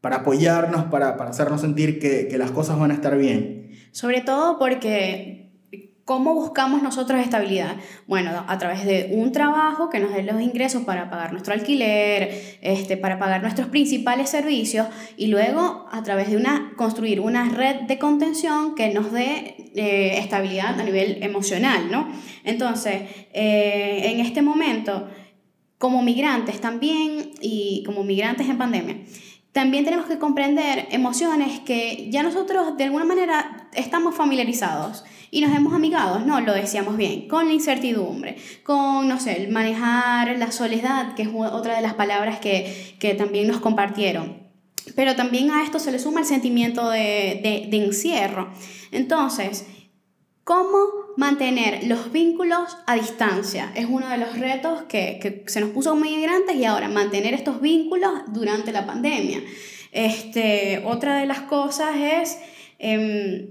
para 0.02 0.18
apoyarnos, 0.18 0.86
para, 0.86 1.18
para 1.18 1.30
hacernos 1.30 1.62
sentir 1.62 2.00
que, 2.00 2.28
que 2.28 2.38
las 2.38 2.52
cosas 2.52 2.80
van 2.80 2.92
a 2.92 2.96
estar 2.96 3.18
bien. 3.18 3.72
Sobre 3.92 4.22
todo 4.22 4.58
porque 4.58 5.41
¿Cómo 6.12 6.34
buscamos 6.34 6.84
nosotros 6.84 7.22
estabilidad? 7.22 7.78
Bueno, 8.06 8.44
a 8.46 8.58
través 8.58 8.84
de 8.86 9.12
un 9.14 9.32
trabajo 9.32 9.90
que 9.90 10.02
nos 10.02 10.14
dé 10.14 10.24
los 10.24 10.42
ingresos 10.42 10.84
para 10.84 11.10
pagar 11.10 11.32
nuestro 11.32 11.54
alquiler, 11.54 12.58
este, 12.60 12.98
para 12.98 13.18
pagar 13.18 13.42
nuestros 13.42 13.70
principales 13.70 14.30
servicios 14.30 14.88
y 15.16 15.28
luego 15.28 15.88
a 15.90 16.04
través 16.04 16.30
de 16.30 16.36
una, 16.36 16.74
construir 16.76 17.22
una 17.22 17.48
red 17.48 17.84
de 17.84 17.98
contención 17.98 18.76
que 18.76 18.94
nos 18.94 19.14
dé 19.14 19.56
eh, 19.74 20.18
estabilidad 20.18 20.78
a 20.78 20.84
nivel 20.84 21.24
emocional, 21.24 21.90
¿no? 21.90 22.10
Entonces, 22.44 23.04
eh, 23.32 24.02
en 24.12 24.20
este 24.20 24.42
momento, 24.42 25.08
como 25.78 26.02
migrantes 26.02 26.60
también 26.60 27.32
y 27.40 27.84
como 27.86 28.04
migrantes 28.04 28.50
en 28.50 28.58
pandemia, 28.58 28.98
también 29.52 29.84
tenemos 29.84 30.06
que 30.06 30.18
comprender 30.18 30.88
emociones 30.92 31.60
que 31.60 32.10
ya 32.10 32.24
nosotros 32.24 32.78
de 32.78 32.86
alguna 32.86 33.04
manera 33.04 33.68
estamos 33.74 34.16
familiarizados 34.16 35.04
y 35.30 35.42
nos 35.42 35.56
hemos 35.56 35.74
amigado, 35.74 36.20
no, 36.20 36.40
lo 36.42 36.54
decíamos 36.54 36.96
bien, 36.98 37.28
con 37.28 37.48
la 37.48 37.54
incertidumbre, 37.54 38.38
con, 38.64 39.08
no 39.08 39.20
sé, 39.20 39.48
manejar 39.50 40.38
la 40.38 40.52
soledad, 40.52 41.16
que 41.16 41.24
es 41.24 41.30
otra 41.34 41.76
de 41.76 41.82
las 41.82 41.94
palabras 41.94 42.40
que, 42.40 42.96
que 43.00 43.14
también 43.14 43.48
nos 43.48 43.60
compartieron. 43.60 44.42
Pero 44.96 45.16
también 45.16 45.52
a 45.52 45.64
esto 45.64 45.80
se 45.80 45.92
le 45.92 46.00
suma 46.00 46.22
el 46.22 46.26
sentimiento 46.26 46.90
de, 46.90 47.40
de, 47.44 47.68
de 47.70 47.86
encierro. 47.86 48.52
Entonces, 48.92 49.68
¿Cómo 50.44 50.80
mantener 51.18 51.84
los 51.84 52.12
vínculos 52.12 52.78
a 52.88 52.96
distancia? 52.96 53.72
Es 53.76 53.86
uno 53.88 54.10
de 54.10 54.18
los 54.18 54.40
retos 54.40 54.84
que, 54.84 55.20
que, 55.22 55.44
se 55.48 55.62
nos 55.62 55.70
puso 55.70 55.92
como 55.92 56.02
migrantes 56.02 56.56
y 56.56 56.66
ahora 56.66 56.90
mantener 56.90 57.34
estos 57.36 57.62
vínculos 57.62 58.12
durante 58.28 58.72
la 58.72 58.86
pandemia. 58.88 59.42
Este, 59.92 60.84
otra 60.86 61.18
de 61.18 61.28
las 61.28 61.42
cosas 61.42 61.96
es 61.96 62.40
eh, 62.80 63.50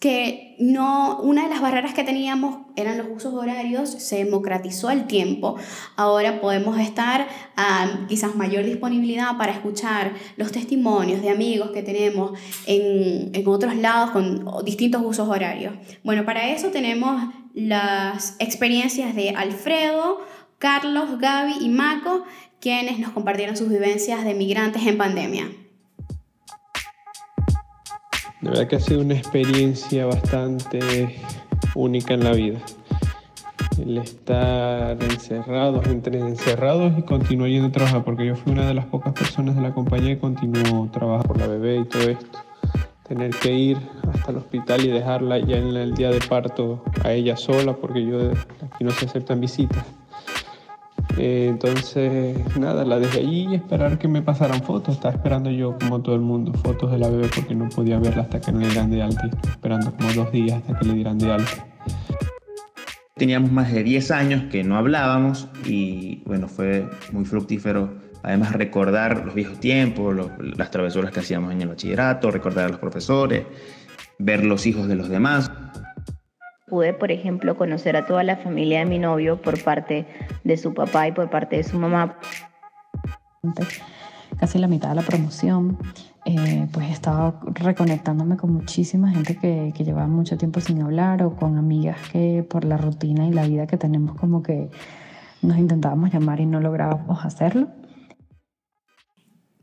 que 0.00 0.56
no, 0.58 1.20
una 1.20 1.44
de 1.44 1.50
las 1.50 1.60
barreras 1.60 1.92
que 1.92 2.04
teníamos 2.04 2.66
eran 2.74 2.96
los 2.96 3.06
usos 3.14 3.34
horarios, 3.34 3.90
se 3.90 4.24
democratizó 4.24 4.90
el 4.90 5.06
tiempo, 5.06 5.56
ahora 5.94 6.40
podemos 6.40 6.78
estar 6.80 7.28
a 7.54 8.06
quizás 8.08 8.34
mayor 8.34 8.64
disponibilidad 8.64 9.36
para 9.36 9.52
escuchar 9.52 10.14
los 10.38 10.52
testimonios 10.52 11.20
de 11.20 11.28
amigos 11.28 11.70
que 11.72 11.82
tenemos 11.82 12.32
en, 12.66 13.30
en 13.34 13.46
otros 13.46 13.76
lados 13.76 14.10
con 14.12 14.64
distintos 14.64 15.02
usos 15.04 15.28
horarios. 15.28 15.74
Bueno, 16.02 16.24
para 16.24 16.48
eso 16.48 16.68
tenemos 16.68 17.34
las 17.52 18.36
experiencias 18.38 19.14
de 19.14 19.30
Alfredo, 19.30 20.22
Carlos, 20.58 21.18
Gaby 21.18 21.56
y 21.60 21.68
Maco, 21.68 22.24
quienes 22.58 22.98
nos 22.98 23.10
compartieron 23.10 23.54
sus 23.54 23.68
vivencias 23.68 24.24
de 24.24 24.32
migrantes 24.32 24.86
en 24.86 24.96
pandemia. 24.96 25.50
De 28.40 28.48
verdad 28.48 28.68
que 28.68 28.76
ha 28.76 28.80
sido 28.80 29.02
una 29.02 29.14
experiencia 29.14 30.06
bastante 30.06 31.20
única 31.74 32.14
en 32.14 32.24
la 32.24 32.32
vida. 32.32 32.58
El 33.78 33.98
estar 33.98 35.02
encerrados, 35.02 35.86
entre 35.86 36.18
encerrados 36.18 36.98
y 36.98 37.02
continuar 37.02 37.50
yendo 37.50 37.68
a 37.68 37.72
trabajar, 37.72 38.02
porque 38.02 38.26
yo 38.26 38.36
fui 38.36 38.52
una 38.52 38.66
de 38.66 38.74
las 38.74 38.86
pocas 38.86 39.12
personas 39.12 39.56
de 39.56 39.62
la 39.62 39.74
compañía 39.74 40.14
que 40.14 40.20
continuó 40.20 40.88
trabajando 40.90 41.28
por 41.28 41.38
la 41.38 41.46
bebé 41.48 41.80
y 41.80 41.84
todo 41.84 42.02
esto. 42.02 42.38
Tener 43.06 43.30
que 43.30 43.52
ir 43.52 43.78
hasta 44.10 44.30
el 44.30 44.38
hospital 44.38 44.86
y 44.86 44.88
dejarla 44.88 45.38
ya 45.38 45.56
en 45.58 45.76
el 45.76 45.94
día 45.94 46.10
de 46.10 46.20
parto 46.20 46.82
a 47.04 47.12
ella 47.12 47.36
sola, 47.36 47.74
porque 47.74 48.06
yo 48.06 48.30
aquí 48.30 48.84
no 48.84 48.90
se 48.90 49.04
aceptan 49.04 49.40
visitas 49.40 49.84
eh, 51.22 51.48
entonces, 51.48 52.34
nada, 52.56 52.82
la 52.82 52.98
dejé 52.98 53.18
allí 53.18 53.46
y 53.50 53.54
esperar 53.54 53.98
que 53.98 54.08
me 54.08 54.22
pasaran 54.22 54.62
fotos. 54.62 54.94
Estaba 54.94 55.14
esperando 55.14 55.50
yo, 55.50 55.76
como 55.78 56.00
todo 56.00 56.14
el 56.14 56.22
mundo, 56.22 56.54
fotos 56.54 56.90
de 56.90 56.96
la 56.96 57.10
bebé 57.10 57.28
porque 57.34 57.54
no 57.54 57.68
podía 57.68 57.98
verla 57.98 58.22
hasta 58.22 58.40
que 58.40 58.50
no 58.50 58.60
le 58.60 58.68
dieran 58.68 58.90
de 58.90 59.02
alta. 59.02 59.28
Esperando 59.50 59.94
como 59.94 60.10
dos 60.14 60.32
días 60.32 60.56
hasta 60.56 60.78
que 60.78 60.86
le 60.86 60.94
dieran 60.94 61.18
de 61.18 61.30
alta. 61.30 61.66
Teníamos 63.16 63.52
más 63.52 63.70
de 63.70 63.82
10 63.82 64.10
años 64.12 64.44
que 64.50 64.64
no 64.64 64.78
hablábamos 64.78 65.46
y 65.66 66.22
bueno, 66.24 66.48
fue 66.48 66.88
muy 67.12 67.26
fructífero. 67.26 67.92
Además, 68.22 68.52
recordar 68.52 69.26
los 69.26 69.34
viejos 69.34 69.60
tiempos, 69.60 70.16
las 70.56 70.70
travesuras 70.70 71.12
que 71.12 71.20
hacíamos 71.20 71.52
en 71.52 71.60
el 71.60 71.68
bachillerato, 71.68 72.30
recordar 72.30 72.64
a 72.64 72.68
los 72.70 72.78
profesores, 72.78 73.44
ver 74.18 74.42
los 74.42 74.66
hijos 74.66 74.88
de 74.88 74.94
los 74.94 75.10
demás. 75.10 75.50
Pude, 76.70 76.94
por 76.94 77.10
ejemplo, 77.10 77.56
conocer 77.56 77.96
a 77.96 78.06
toda 78.06 78.22
la 78.22 78.36
familia 78.36 78.78
de 78.78 78.86
mi 78.86 79.00
novio 79.00 79.42
por 79.42 79.62
parte 79.62 80.06
de 80.44 80.56
su 80.56 80.72
papá 80.72 81.08
y 81.08 81.12
por 81.12 81.28
parte 81.28 81.56
de 81.56 81.64
su 81.64 81.78
mamá. 81.78 82.16
Casi 84.38 84.58
la 84.58 84.68
mitad 84.68 84.90
de 84.90 84.94
la 84.94 85.02
promoción, 85.02 85.76
eh, 86.24 86.68
pues 86.72 86.90
estaba 86.90 87.40
reconectándome 87.42 88.36
con 88.36 88.52
muchísima 88.52 89.10
gente 89.10 89.36
que, 89.36 89.72
que 89.76 89.84
llevaba 89.84 90.06
mucho 90.06 90.38
tiempo 90.38 90.60
sin 90.60 90.80
hablar 90.80 91.24
o 91.24 91.34
con 91.34 91.58
amigas 91.58 91.98
que 92.12 92.46
por 92.48 92.64
la 92.64 92.76
rutina 92.76 93.26
y 93.26 93.32
la 93.32 93.46
vida 93.46 93.66
que 93.66 93.76
tenemos 93.76 94.16
como 94.16 94.42
que 94.42 94.70
nos 95.42 95.58
intentábamos 95.58 96.12
llamar 96.12 96.40
y 96.40 96.46
no 96.46 96.60
lográbamos 96.60 97.24
hacerlo. 97.24 97.68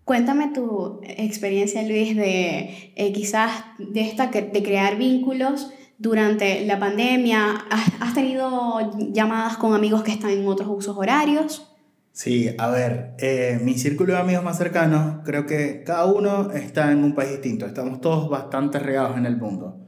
Cuéntame 0.04 0.50
tu 0.54 1.02
experiencia, 1.04 1.84
Luis, 1.84 2.16
de 2.16 2.94
eh, 2.96 3.14
quizás 3.14 3.52
de 3.78 4.02
esta 4.02 4.28
de 4.28 4.64
crear 4.64 4.98
vínculos 4.98 5.72
durante 5.98 6.66
la 6.66 6.80
pandemia? 6.80 7.66
¿Has, 7.70 8.14
tenido 8.14 8.92
llamadas 9.12 9.58
con 9.58 9.74
amigos 9.74 10.04
que 10.04 10.12
están 10.12 10.32
en 10.32 10.48
otros 10.48 10.70
usos 10.70 10.98
horarios? 10.98 11.74
Sí, 12.12 12.50
a 12.58 12.70
ver, 12.70 13.16
eh, 13.20 13.60
mi 13.64 13.76
círculo 13.76 14.14
de 14.14 14.20
amigos 14.20 14.44
más 14.44 14.58
cercanos, 14.58 15.22
creo 15.24 15.46
que 15.46 15.84
cada 15.84 16.06
uno 16.06 16.52
está 16.52 16.92
en 16.92 17.04
un 17.04 17.14
país 17.14 17.32
distinto, 17.32 17.68
estamos 17.68 18.02
todos 18.02 18.28
bastante 18.28 18.80
regados 18.80 19.18
en 19.18 19.28
el 19.28 19.38
mundo. 19.38 19.84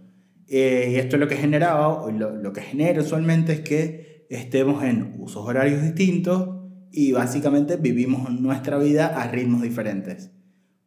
Eh, 0.47 0.91
y 0.91 0.95
esto 0.97 1.15
es 1.15 1.19
lo 1.19 1.27
que 1.27 1.37
generaba, 1.37 2.11
lo, 2.11 2.35
lo 2.35 2.53
que 2.53 2.61
genera 2.61 3.01
usualmente 3.01 3.53
es 3.53 3.61
que 3.61 4.27
estemos 4.29 4.83
en 4.83 5.15
usos 5.19 5.43
horarios 5.43 5.81
distintos 5.81 6.57
y 6.91 7.11
básicamente 7.11 7.77
vivimos 7.77 8.29
nuestra 8.31 8.77
vida 8.77 9.07
a 9.07 9.27
ritmos 9.27 9.61
diferentes 9.61 10.31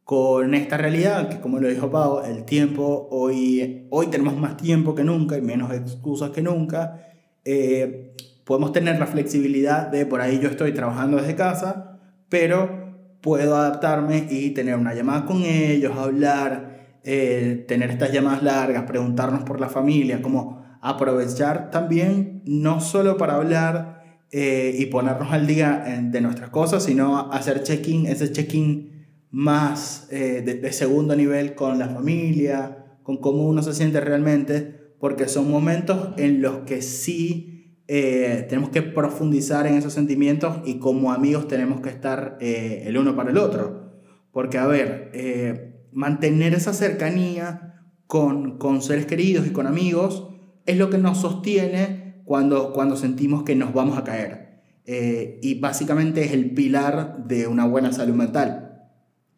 con 0.05 0.55
esta 0.55 0.77
realidad, 0.77 1.29
que 1.29 1.41
como 1.41 1.59
lo 1.59 1.69
dijo 1.69 1.91
Pau, 1.91 2.21
el 2.25 2.45
tiempo, 2.45 3.09
hoy, 3.11 3.87
hoy 3.91 4.09
tenemos 4.09 4.37
más 4.37 4.57
tiempo 4.57 4.95
que 4.95 5.05
nunca 5.05 5.39
y 5.39 5.43
menos 5.43 5.73
excusas 5.73 6.31
que 6.31 6.43
nunca, 6.43 7.09
eh, 7.45 8.15
podemos 8.45 8.73
tener 8.73 8.99
la 8.99 9.07
flexibilidad 9.07 9.89
de 9.89 10.07
por 10.07 10.21
ahí 10.21 10.41
yo 10.41 10.49
estoy 10.49 10.73
trabajando 10.73 11.19
desde 11.19 11.37
casa, 11.37 12.01
pero 12.29 12.83
puedo 13.21 13.57
adaptarme 13.57 14.27
y 14.29 14.51
tener 14.51 14.77
una 14.77 14.95
llamada 14.95 15.25
con 15.25 15.43
ellos, 15.45 15.97
hablar, 15.97 16.99
eh, 17.05 17.65
tener 17.69 17.91
estas 17.91 18.13
llamadas 18.13 18.43
largas, 18.43 18.83
preguntarnos 18.85 19.45
por 19.45 19.61
la 19.61 19.69
familia, 19.69 20.21
como 20.21 20.63
aprovechar 20.81 21.71
también 21.71 22.43
no 22.45 22.81
solo 22.81 23.17
para 23.17 23.37
hablar 23.37 24.03
eh, 24.33 24.75
y 24.77 24.87
ponernos 24.87 25.33
al 25.33 25.47
día 25.47 25.85
de 26.03 26.21
nuestras 26.21 26.51
cosas, 26.51 26.83
sino 26.83 27.31
hacer 27.31 27.63
check-in, 27.63 28.07
ese 28.07 28.33
check-in 28.33 28.92
más 29.33 30.09
eh, 30.11 30.43
de, 30.43 30.73
segundo 30.73 31.17
nivel 31.17 31.55
con 31.55 31.79
la 31.79 31.89
familia, 31.89 32.99
con 33.03 33.17
cómo 33.17 33.49
uno 33.49 33.63
se 33.63 33.73
siente 33.73 33.99
realmente, 34.01 34.95
porque 35.01 35.27
son 35.27 35.51
momentos 35.51 36.11
en 36.19 36.43
los 36.43 36.59
que 36.59 36.83
sí 36.83 37.81
eh, 37.89 38.47
tenemos 38.49 38.71
que 38.71 38.83
profundizar 38.83 39.67
en 39.67 39.75
esos 39.75 39.95
sentimientos 39.95 40.59
y 40.65 40.79
como 40.79 41.13
amigos 41.13 41.49
tenemos 41.49 41.81
que 41.81 41.89
estar 41.89 42.37
eh, 42.41 42.85
el 42.87 42.99
uno 42.99 43.17
para 43.17 43.31
el 43.31 43.39
otro. 43.39 43.91
Porque, 44.31 44.57
a 44.57 44.67
ver, 44.67 45.91
mantener 45.93 46.55
esa 46.55 46.73
cercanía 46.73 47.83
con, 48.07 48.57
con 48.57 48.81
seres 48.81 49.05
queridos 49.05 49.47
y 49.47 49.51
con 49.51 49.67
amigos 49.67 50.29
es 50.65 50.79
lo 50.79 50.89
que 50.89 50.97
nos 50.97 51.19
sostiene 51.19 52.23
cuando, 52.25 52.73
cuando 52.73 52.97
sentimos 52.97 53.43
que 53.43 53.57
nos 53.57 53.75
vamos 53.75 53.99
a 53.99 54.05
caer. 54.05 54.63
y 54.87 55.61
básicamente 55.61 56.25
es 56.25 56.33
el 56.33 56.55
pilar 56.55 57.27
de 57.27 57.47
una 57.47 57.67
buena 57.67 57.93
salud 57.93 58.15
mental. 58.15 58.72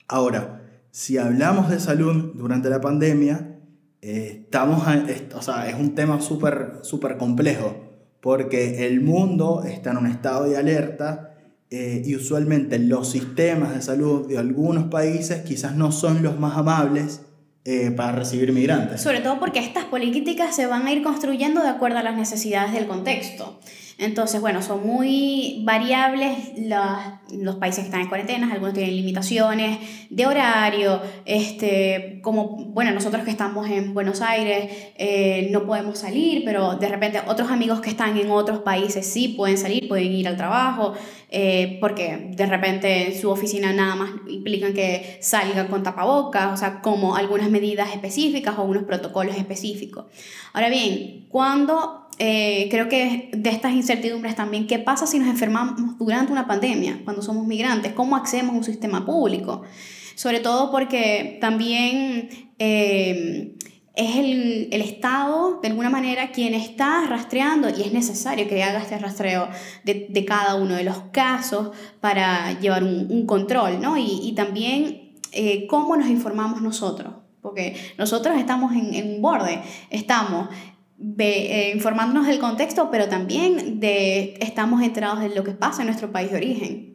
Ahora, 0.08 0.62
si 0.90 1.18
hablamos 1.18 1.70
de 1.70 1.80
salud 1.80 2.32
durante 2.34 2.70
la 2.70 2.80
pandemia, 2.80 3.58
eh, 4.00 4.42
estamos 4.44 4.84
o 5.34 5.42
sea, 5.42 5.68
es 5.68 5.74
un 5.74 5.94
tema 5.94 6.20
súper 6.20 6.80
super 6.82 7.16
complejo, 7.16 7.74
porque 8.20 8.86
el 8.86 9.00
mundo 9.00 9.64
está 9.64 9.90
en 9.90 9.96
un 9.98 10.06
estado 10.06 10.44
de 10.44 10.56
alerta 10.56 11.34
eh, 11.70 12.02
y 12.04 12.14
usualmente 12.14 12.78
los 12.78 13.10
sistemas 13.10 13.74
de 13.74 13.82
salud 13.82 14.28
de 14.28 14.38
algunos 14.38 14.84
países 14.84 15.42
quizás 15.42 15.74
no 15.74 15.90
son 15.90 16.22
los 16.22 16.38
más 16.38 16.56
amables 16.56 17.22
eh, 17.64 17.90
para 17.90 18.12
recibir 18.12 18.52
migrantes. 18.52 19.00
Sobre 19.00 19.20
todo 19.20 19.40
porque 19.40 19.58
estas 19.58 19.86
políticas 19.86 20.54
se 20.54 20.66
van 20.66 20.86
a 20.86 20.92
ir 20.92 21.02
construyendo 21.02 21.62
de 21.62 21.70
acuerdo 21.70 21.98
a 21.98 22.02
las 22.02 22.14
necesidades 22.14 22.74
del 22.74 22.86
contexto. 22.86 23.58
Entonces, 23.98 24.40
bueno, 24.40 24.60
son 24.60 24.86
muy 24.86 25.62
variables 25.64 26.52
los, 26.58 27.56
países 27.56 27.80
que 27.80 27.86
están 27.86 28.00
en 28.00 28.08
cuarentena, 28.08 28.52
algunos 28.52 28.74
tienen 28.74 28.96
limitaciones 28.96 29.78
de 30.10 30.26
horario, 30.26 31.00
este, 31.24 32.20
como, 32.22 32.56
bueno, 32.56 32.90
nosotros 32.90 33.24
que 33.24 33.30
estamos 33.30 33.68
en 33.68 33.94
Buenos 33.94 34.20
Aires 34.20 34.70
eh, 34.96 35.48
no 35.52 35.64
podemos 35.64 35.98
salir, 35.98 36.42
pero 36.44 36.74
de 36.74 36.88
repente 36.88 37.20
otros 37.26 37.50
amigos 37.50 37.80
que 37.80 37.90
están 37.90 38.18
en 38.18 38.30
otros 38.30 38.60
países 38.60 39.06
sí 39.06 39.28
pueden 39.28 39.58
salir, 39.58 39.88
pueden 39.88 40.12
ir 40.12 40.26
al 40.26 40.36
trabajo, 40.36 40.94
eh, 41.30 41.78
porque 41.80 42.30
de 42.30 42.46
repente 42.46 43.08
en 43.08 43.20
su 43.20 43.30
oficina 43.30 43.72
nada 43.72 43.94
más 43.94 44.10
implican 44.28 44.72
que 44.72 45.18
salgan 45.20 45.68
con 45.68 45.82
tapabocas, 45.82 46.52
o 46.52 46.56
sea, 46.56 46.80
como 46.80 47.16
algunas 47.16 47.50
medidas 47.50 47.92
específicas 47.92 48.58
o 48.58 48.62
unos 48.62 48.84
protocolos 48.84 49.36
específicos. 49.36 50.06
Ahora 50.52 50.68
bien, 50.68 51.26
cuando 51.28 52.03
eh, 52.18 52.68
creo 52.70 52.88
que 52.88 53.30
de 53.32 53.50
estas 53.50 53.72
incertidumbres 53.72 54.36
también, 54.36 54.66
¿qué 54.66 54.78
pasa 54.78 55.06
si 55.06 55.18
nos 55.18 55.28
enfermamos 55.28 55.98
durante 55.98 56.32
una 56.32 56.46
pandemia, 56.46 57.00
cuando 57.04 57.22
somos 57.22 57.46
migrantes? 57.46 57.92
¿Cómo 57.92 58.16
accedemos 58.16 58.54
a 58.54 58.58
un 58.58 58.64
sistema 58.64 59.04
público? 59.04 59.62
Sobre 60.14 60.40
todo 60.40 60.70
porque 60.70 61.38
también 61.40 62.28
eh, 62.58 63.56
es 63.96 64.16
el, 64.16 64.68
el, 64.70 64.80
Estado, 64.80 65.58
de 65.60 65.68
alguna 65.68 65.90
manera, 65.90 66.30
quien 66.30 66.54
está 66.54 67.04
rastreando, 67.08 67.68
y 67.68 67.82
es 67.82 67.92
necesario 67.92 68.48
que 68.48 68.62
haga 68.62 68.78
este 68.78 68.98
rastreo 68.98 69.48
de, 69.84 70.06
de 70.08 70.24
cada 70.24 70.54
uno 70.54 70.74
de 70.76 70.84
los 70.84 70.98
casos 71.10 71.70
para 72.00 72.58
llevar 72.60 72.84
un, 72.84 73.08
un 73.10 73.26
control, 73.26 73.80
¿no? 73.80 73.98
Y, 73.98 74.20
y 74.22 74.32
también 74.34 75.14
eh, 75.32 75.66
cómo 75.66 75.96
nos 75.96 76.08
informamos 76.08 76.62
nosotros 76.62 77.14
porque 77.44 77.76
nosotros 77.98 78.38
estamos 78.38 78.72
en, 78.72 78.94
en 78.94 79.16
un 79.16 79.20
borde, 79.20 79.60
estamos 79.90 80.48
eh, 80.98 81.72
informándonos 81.74 82.26
del 82.26 82.38
contexto, 82.38 82.88
pero 82.90 83.08
también 83.08 83.80
de 83.80 84.34
estamos 84.40 84.82
enterados 84.82 85.20
de 85.20 85.34
lo 85.34 85.44
que 85.44 85.52
pasa 85.52 85.82
en 85.82 85.88
nuestro 85.88 86.12
país 86.12 86.30
de 86.30 86.36
origen. 86.36 86.94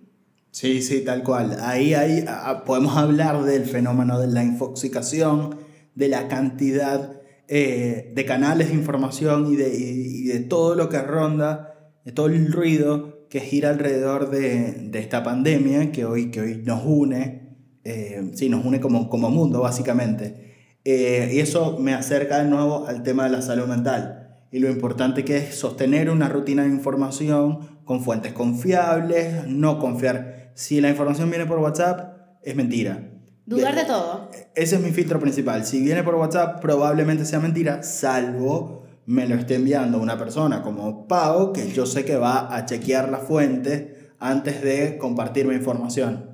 Sí, 0.51 0.81
sí, 0.81 1.01
tal 1.01 1.23
cual. 1.23 1.57
Ahí, 1.61 1.93
ahí 1.93 2.25
podemos 2.65 2.97
hablar 2.97 3.43
del 3.43 3.65
fenómeno 3.65 4.19
de 4.19 4.27
la 4.27 4.43
infoxicación, 4.43 5.57
de 5.95 6.07
la 6.07 6.27
cantidad 6.27 7.19
eh, 7.47 8.11
de 8.15 8.25
canales 8.25 8.69
de 8.69 8.75
información 8.75 9.51
y 9.51 9.55
de, 9.55 9.75
y, 9.75 10.23
de, 10.25 10.39
todo 10.39 10.75
lo 10.75 10.89
que 10.89 11.01
ronda, 11.01 11.93
de 12.05 12.11
todo 12.11 12.27
el 12.27 12.51
ruido 12.51 13.27
que 13.29 13.39
gira 13.39 13.69
alrededor 13.69 14.29
de, 14.29 14.71
de 14.71 14.99
esta 14.99 15.23
pandemia 15.23 15.91
que 15.91 16.05
hoy, 16.05 16.31
que 16.31 16.41
hoy 16.41 16.61
nos 16.63 16.83
une, 16.85 17.57
eh, 17.83 18.31
sí, 18.33 18.49
nos 18.49 18.65
une 18.65 18.79
como, 18.79 19.09
como 19.09 19.29
mundo 19.29 19.61
básicamente. 19.61 20.48
Eh, 20.85 21.31
y 21.33 21.39
eso 21.39 21.77
me 21.79 21.93
acerca 21.93 22.39
de 22.43 22.49
nuevo 22.49 22.87
al 22.87 23.03
tema 23.03 23.25
de 23.25 23.31
la 23.31 23.41
salud 23.41 23.67
mental 23.67 24.19
y 24.51 24.59
lo 24.59 24.69
importante 24.69 25.23
que 25.23 25.37
es 25.37 25.55
sostener 25.55 26.09
una 26.09 26.27
rutina 26.29 26.63
de 26.63 26.69
información 26.69 27.79
con 27.85 28.03
fuentes 28.03 28.33
confiables, 28.33 29.47
no 29.47 29.79
confiar. 29.79 30.51
Si 30.55 30.81
la 30.81 30.89
información 30.89 31.29
viene 31.29 31.45
por 31.45 31.59
WhatsApp, 31.59 32.39
es 32.43 32.55
mentira. 32.55 33.11
Dudar 33.45 33.75
de 33.75 33.85
todo. 33.85 34.29
Ese 34.55 34.75
es 34.75 34.81
mi 34.81 34.91
filtro 34.91 35.19
principal. 35.19 35.65
Si 35.65 35.81
viene 35.81 36.03
por 36.03 36.15
WhatsApp, 36.15 36.61
probablemente 36.61 37.25
sea 37.25 37.39
mentira, 37.39 37.83
salvo 37.83 38.79
me 39.05 39.27
lo 39.27 39.33
esté 39.33 39.55
enviando 39.55 39.99
una 39.99 40.19
persona 40.19 40.61
como 40.61 41.07
Pau, 41.07 41.51
que 41.51 41.71
yo 41.71 41.87
sé 41.87 42.05
que 42.05 42.15
va 42.15 42.55
a 42.55 42.65
chequear 42.65 43.09
la 43.09 43.17
fuente 43.17 44.11
antes 44.19 44.61
de 44.61 44.99
compartir 44.99 45.47
mi 45.47 45.55
información. 45.55 46.29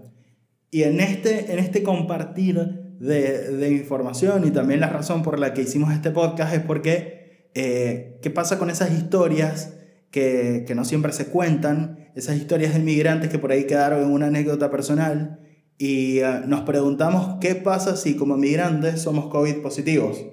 Y 0.72 0.84
en 0.84 1.00
este, 1.00 1.54
en 1.54 1.60
este 1.60 1.84
compartir 1.84 2.85
de, 3.00 3.52
de, 3.52 3.70
información 3.72 4.48
y 4.48 4.52
también 4.52 4.80
la 4.80 4.90
razón 4.90 5.24
por 5.24 5.40
la 5.40 5.54
que 5.54 5.64
hicimos 5.64 5.94
este 5.94 6.12
podcast 6.12 6.54
es 6.54 6.62
porque, 6.62 7.50
eh, 7.54 8.20
¿qué 8.22 8.30
pasa 8.30 8.58
con 8.58 8.70
esas 8.70 8.92
historias 8.92 9.74
que, 10.12 10.64
que, 10.66 10.76
no 10.76 10.86
siempre 10.86 11.12
se 11.12 11.28
cuentan? 11.28 12.10
Esas 12.16 12.38
historias 12.38 12.74
de 12.74 12.80
inmigrantes 12.80 13.30
que 13.30 13.40
por 13.40 13.52
ahí 13.52 13.66
quedaron 13.66 14.04
en 14.04 14.12
una 14.12 14.28
anécdota 14.28 14.72
personal 14.72 15.40
y 15.78 16.22
uh, 16.22 16.48
nos 16.48 16.62
preguntamos 16.62 17.38
qué 17.42 17.56
pasa 17.56 17.98
si 17.98 18.16
como 18.16 18.38
migrantes 18.38 19.02
somos 19.02 19.28
COVID 19.28 19.62
positivos. 19.62 20.26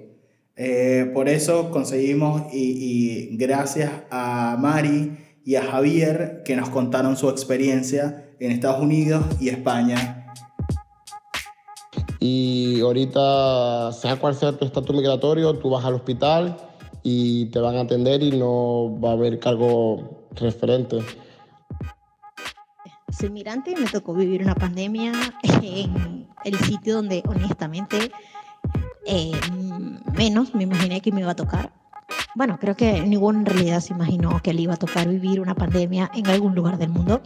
Eh, 0.55 1.09
por 1.13 1.29
eso 1.29 1.71
conseguimos 1.71 2.53
y, 2.53 3.29
y 3.31 3.37
gracias 3.37 3.91
a 4.11 4.55
Mari 4.59 5.17
y 5.43 5.55
a 5.55 5.63
Javier 5.63 6.43
que 6.45 6.55
nos 6.55 6.69
contaron 6.69 7.17
su 7.17 7.29
experiencia 7.29 8.29
en 8.39 8.51
Estados 8.51 8.81
Unidos 8.81 9.25
y 9.41 9.49
España 9.49 10.22
y 12.25 12.79
ahorita, 12.79 13.91
sea 13.91 14.15
cual 14.15 14.33
sea 14.33 14.57
tu 14.57 14.63
estatus 14.63 14.95
migratorio, 14.95 15.55
tú 15.55 15.71
vas 15.71 15.83
al 15.83 15.95
hospital 15.95 16.55
y 17.03 17.47
te 17.47 17.59
van 17.59 17.75
a 17.75 17.81
atender 17.81 18.23
y 18.23 18.31
no 18.31 18.97
va 18.97 19.09
a 19.09 19.11
haber 19.11 19.39
cargo 19.39 20.29
referente. 20.31 20.99
Soy 23.11 23.29
migrante 23.29 23.75
me 23.75 23.87
tocó 23.87 24.13
vivir 24.13 24.41
una 24.41 24.55
pandemia 24.55 25.11
en 25.61 26.29
el 26.45 26.55
sitio 26.59 26.95
donde 26.95 27.23
honestamente 27.27 28.09
eh, 29.05 29.33
menos 30.17 30.55
me 30.55 30.63
imaginé 30.63 31.01
que 31.01 31.11
me 31.11 31.19
iba 31.19 31.31
a 31.31 31.35
tocar. 31.35 31.73
Bueno, 32.35 32.57
creo 32.57 32.77
que 32.77 33.01
ninguno 33.01 33.39
en 33.39 33.45
realidad 33.45 33.81
se 33.81 33.93
imaginó 33.93 34.41
que 34.41 34.53
le 34.53 34.61
iba 34.61 34.75
a 34.75 34.77
tocar 34.77 35.09
vivir 35.09 35.41
una 35.41 35.55
pandemia 35.55 36.09
en 36.15 36.25
algún 36.27 36.55
lugar 36.55 36.77
del 36.77 36.89
mundo 36.89 37.21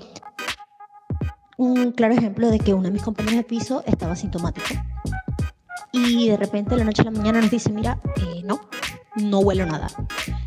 un 1.58 1.92
claro 1.92 2.14
ejemplo 2.14 2.50
de 2.50 2.60
que 2.60 2.74
uno 2.74 2.84
de 2.84 2.92
mis 2.92 3.02
compañeros 3.02 3.38
de 3.38 3.44
piso 3.44 3.84
estaba 3.86 4.16
sintomático. 4.16 4.68
Y 5.92 6.30
de 6.30 6.38
repente, 6.38 6.72
de 6.72 6.78
la 6.78 6.86
noche 6.86 7.02
a 7.02 7.06
la 7.06 7.12
mañana 7.12 7.42
nos 7.42 7.50
dice, 7.50 7.72
mira, 7.72 8.00
eh, 8.18 8.44
no, 8.44 8.62
no 9.16 9.40
huelo 9.40 9.66
nada. 9.66 9.88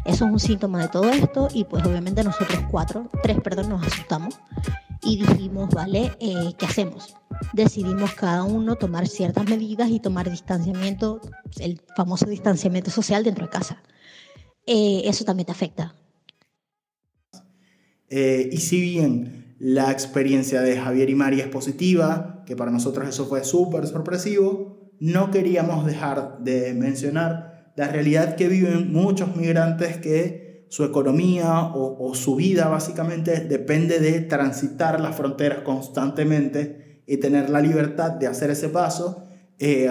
Eso 0.04 0.24
es 0.24 0.30
un 0.30 0.38
síntoma 0.38 0.80
de 0.80 0.88
todo 0.88 1.10
esto 1.10 1.48
y 1.52 1.64
pues 1.64 1.84
obviamente 1.84 2.22
nosotros 2.22 2.60
cuatro, 2.70 3.08
tres, 3.22 3.40
perdón, 3.40 3.70
nos 3.70 3.86
asustamos 3.86 4.38
y 5.02 5.22
dijimos, 5.24 5.70
vale, 5.70 6.12
eh, 6.20 6.52
¿qué 6.56 6.66
hacemos? 6.66 7.16
Decidimos 7.52 8.14
cada 8.14 8.44
uno 8.44 8.76
tomar 8.76 9.08
ciertas 9.08 9.44
medidas 9.46 9.90
y 9.90 9.98
tomar 9.98 10.30
distanciamiento, 10.30 11.20
el 11.58 11.80
famoso 11.96 12.26
distanciamiento 12.26 12.90
social 12.90 13.24
dentro 13.24 13.46
de 13.46 13.50
casa. 13.50 13.82
Eh, 14.66 15.02
eso 15.06 15.24
también 15.24 15.46
te 15.46 15.52
afecta. 15.52 15.94
y 18.08 18.56
si 18.58 18.80
bien 18.80 19.39
la 19.60 19.92
experiencia 19.92 20.62
de 20.62 20.78
Javier 20.78 21.10
y 21.10 21.14
María 21.14 21.44
es 21.44 21.50
positiva, 21.50 22.42
que 22.46 22.56
para 22.56 22.70
nosotros 22.70 23.06
eso 23.06 23.26
fue 23.26 23.44
súper 23.44 23.86
sorpresivo. 23.86 24.90
No 25.00 25.30
queríamos 25.30 25.84
dejar 25.84 26.38
de 26.38 26.72
mencionar 26.72 27.72
la 27.76 27.88
realidad 27.88 28.36
que 28.36 28.48
viven 28.48 28.90
muchos 28.90 29.36
migrantes 29.36 29.98
que 29.98 30.66
su 30.70 30.82
economía 30.82 31.72
o, 31.74 32.14
su 32.14 32.36
vida 32.36 32.68
básicamente 32.68 33.40
depende 33.40 33.98
de 33.98 34.20
transitar 34.22 34.98
las 34.98 35.14
fronteras 35.14 35.58
constantemente 35.60 37.02
y 37.06 37.18
tener 37.18 37.50
la 37.50 37.60
libertad 37.60 38.12
de 38.12 38.28
hacer 38.28 38.50
ese 38.50 38.70
paso. 38.70 39.24
Eh, 39.58 39.90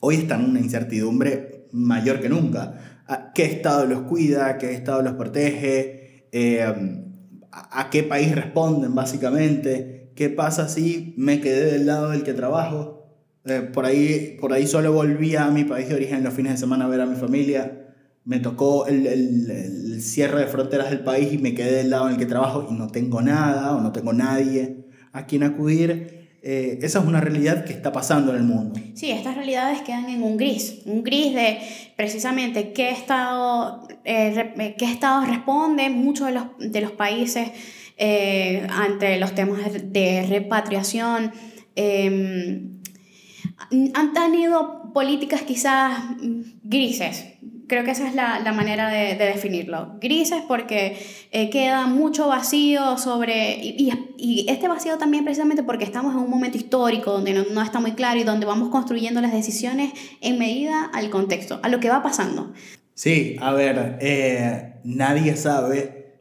hoy 0.00 0.16
están 0.16 0.42
en 0.42 0.50
una 0.50 0.60
incertidumbre 0.60 1.68
mayor 1.70 2.20
que 2.20 2.28
nunca. 2.28 3.02
¿Qué 3.32 3.44
Estado 3.44 3.86
los 3.86 4.00
cuida? 4.02 4.58
¿Qué 4.58 4.72
Estado 4.72 5.02
los 5.02 5.12
protege? 5.12 6.28
Eh, 6.32 7.04
a, 7.56 7.90
qué 7.90 8.02
país 8.02 8.34
responden 8.34 8.94
básicamente, 8.94 10.12
qué 10.14 10.28
pasa 10.28 10.68
si 10.68 11.14
me 11.16 11.40
quedé 11.40 11.72
del 11.72 11.86
lado 11.86 12.10
del 12.10 12.22
que 12.22 12.34
trabajo. 12.34 13.04
Eh, 13.44 13.60
por, 13.60 13.86
ahí, 13.86 14.36
por 14.40 14.52
ahí 14.52 14.66
solo 14.66 14.92
volví 14.92 15.36
a 15.36 15.46
mi 15.50 15.64
país 15.64 15.88
de 15.88 15.94
origen 15.94 16.24
los 16.24 16.34
fines 16.34 16.52
de 16.52 16.58
semana 16.58 16.84
a 16.84 16.88
ver 16.88 17.00
a 17.00 17.06
mi 17.06 17.16
familia. 17.16 17.94
Me 18.24 18.40
tocó 18.40 18.86
el, 18.86 19.06
el, 19.06 19.50
el 19.50 20.02
cierre 20.02 20.40
de 20.40 20.46
fronteras 20.46 20.90
del 20.90 21.00
país 21.00 21.32
y 21.32 21.38
me 21.38 21.54
quedé 21.54 21.72
del 21.72 21.90
lado 21.90 22.08
en 22.08 22.14
el 22.14 22.18
que 22.18 22.26
trabajo 22.26 22.66
y 22.68 22.74
no 22.74 22.88
tengo 22.88 23.22
nada 23.22 23.76
o 23.76 23.80
no 23.80 23.92
tengo 23.92 24.12
nadie 24.12 24.86
a 25.12 25.26
quien 25.26 25.44
acudir. 25.44 26.25
Eh, 26.42 26.78
esa 26.82 27.00
es 27.00 27.04
una 27.04 27.20
realidad 27.20 27.64
que 27.64 27.72
está 27.72 27.92
pasando 27.92 28.30
en 28.30 28.38
el 28.38 28.44
mundo. 28.44 28.78
Sí, 28.94 29.10
estas 29.10 29.34
realidades 29.34 29.80
quedan 29.80 30.08
en 30.08 30.22
un 30.22 30.36
gris, 30.36 30.82
un 30.84 31.02
gris 31.02 31.34
de 31.34 31.58
precisamente 31.96 32.72
qué 32.72 32.90
estado, 32.90 33.86
eh, 34.04 34.74
qué 34.78 34.84
estado 34.84 35.24
responde 35.24 35.90
muchos 35.90 36.28
de 36.28 36.34
los, 36.34 36.44
de 36.58 36.80
los 36.80 36.92
países 36.92 37.50
eh, 37.96 38.66
ante 38.70 39.18
los 39.18 39.34
temas 39.34 39.58
de 39.72 40.26
repatriación. 40.28 41.32
Em, 41.74 42.76
han 43.94 44.12
tenido 44.12 44.92
políticas 44.92 45.42
quizás 45.42 45.98
grises, 46.62 47.24
Creo 47.68 47.82
que 47.84 47.90
esa 47.90 48.06
es 48.06 48.14
la, 48.14 48.38
la 48.40 48.52
manera 48.52 48.88
de, 48.88 49.16
de, 49.16 49.24
definirlo. 49.26 49.98
Grises 50.00 50.42
porque 50.46 50.96
eh, 51.32 51.50
queda 51.50 51.86
mucho 51.86 52.28
vacío 52.28 52.96
sobre... 52.96 53.56
Y, 53.56 53.92
y, 54.16 54.46
este 54.48 54.68
vacío 54.68 54.98
también 54.98 55.24
precisamente 55.24 55.64
porque 55.64 55.84
estamos 55.84 56.14
en 56.14 56.20
un 56.20 56.30
momento 56.30 56.56
histórico 56.56 57.10
donde 57.10 57.32
no, 57.32 57.44
no, 57.52 57.62
está 57.62 57.80
muy 57.80 57.92
claro 57.92 58.20
y 58.20 58.24
donde 58.24 58.46
vamos 58.46 58.68
construyendo 58.68 59.20
las 59.20 59.32
decisiones 59.32 59.92
en 60.20 60.38
medida 60.38 60.84
al 60.92 61.10
contexto, 61.10 61.58
a 61.62 61.68
lo 61.68 61.80
que 61.80 61.88
va 61.88 62.02
pasando. 62.02 62.52
Sí, 62.94 63.36
a 63.40 63.52
ver, 63.52 63.98
eh, 64.00 64.74
nadie 64.84 65.36
sabe 65.36 66.14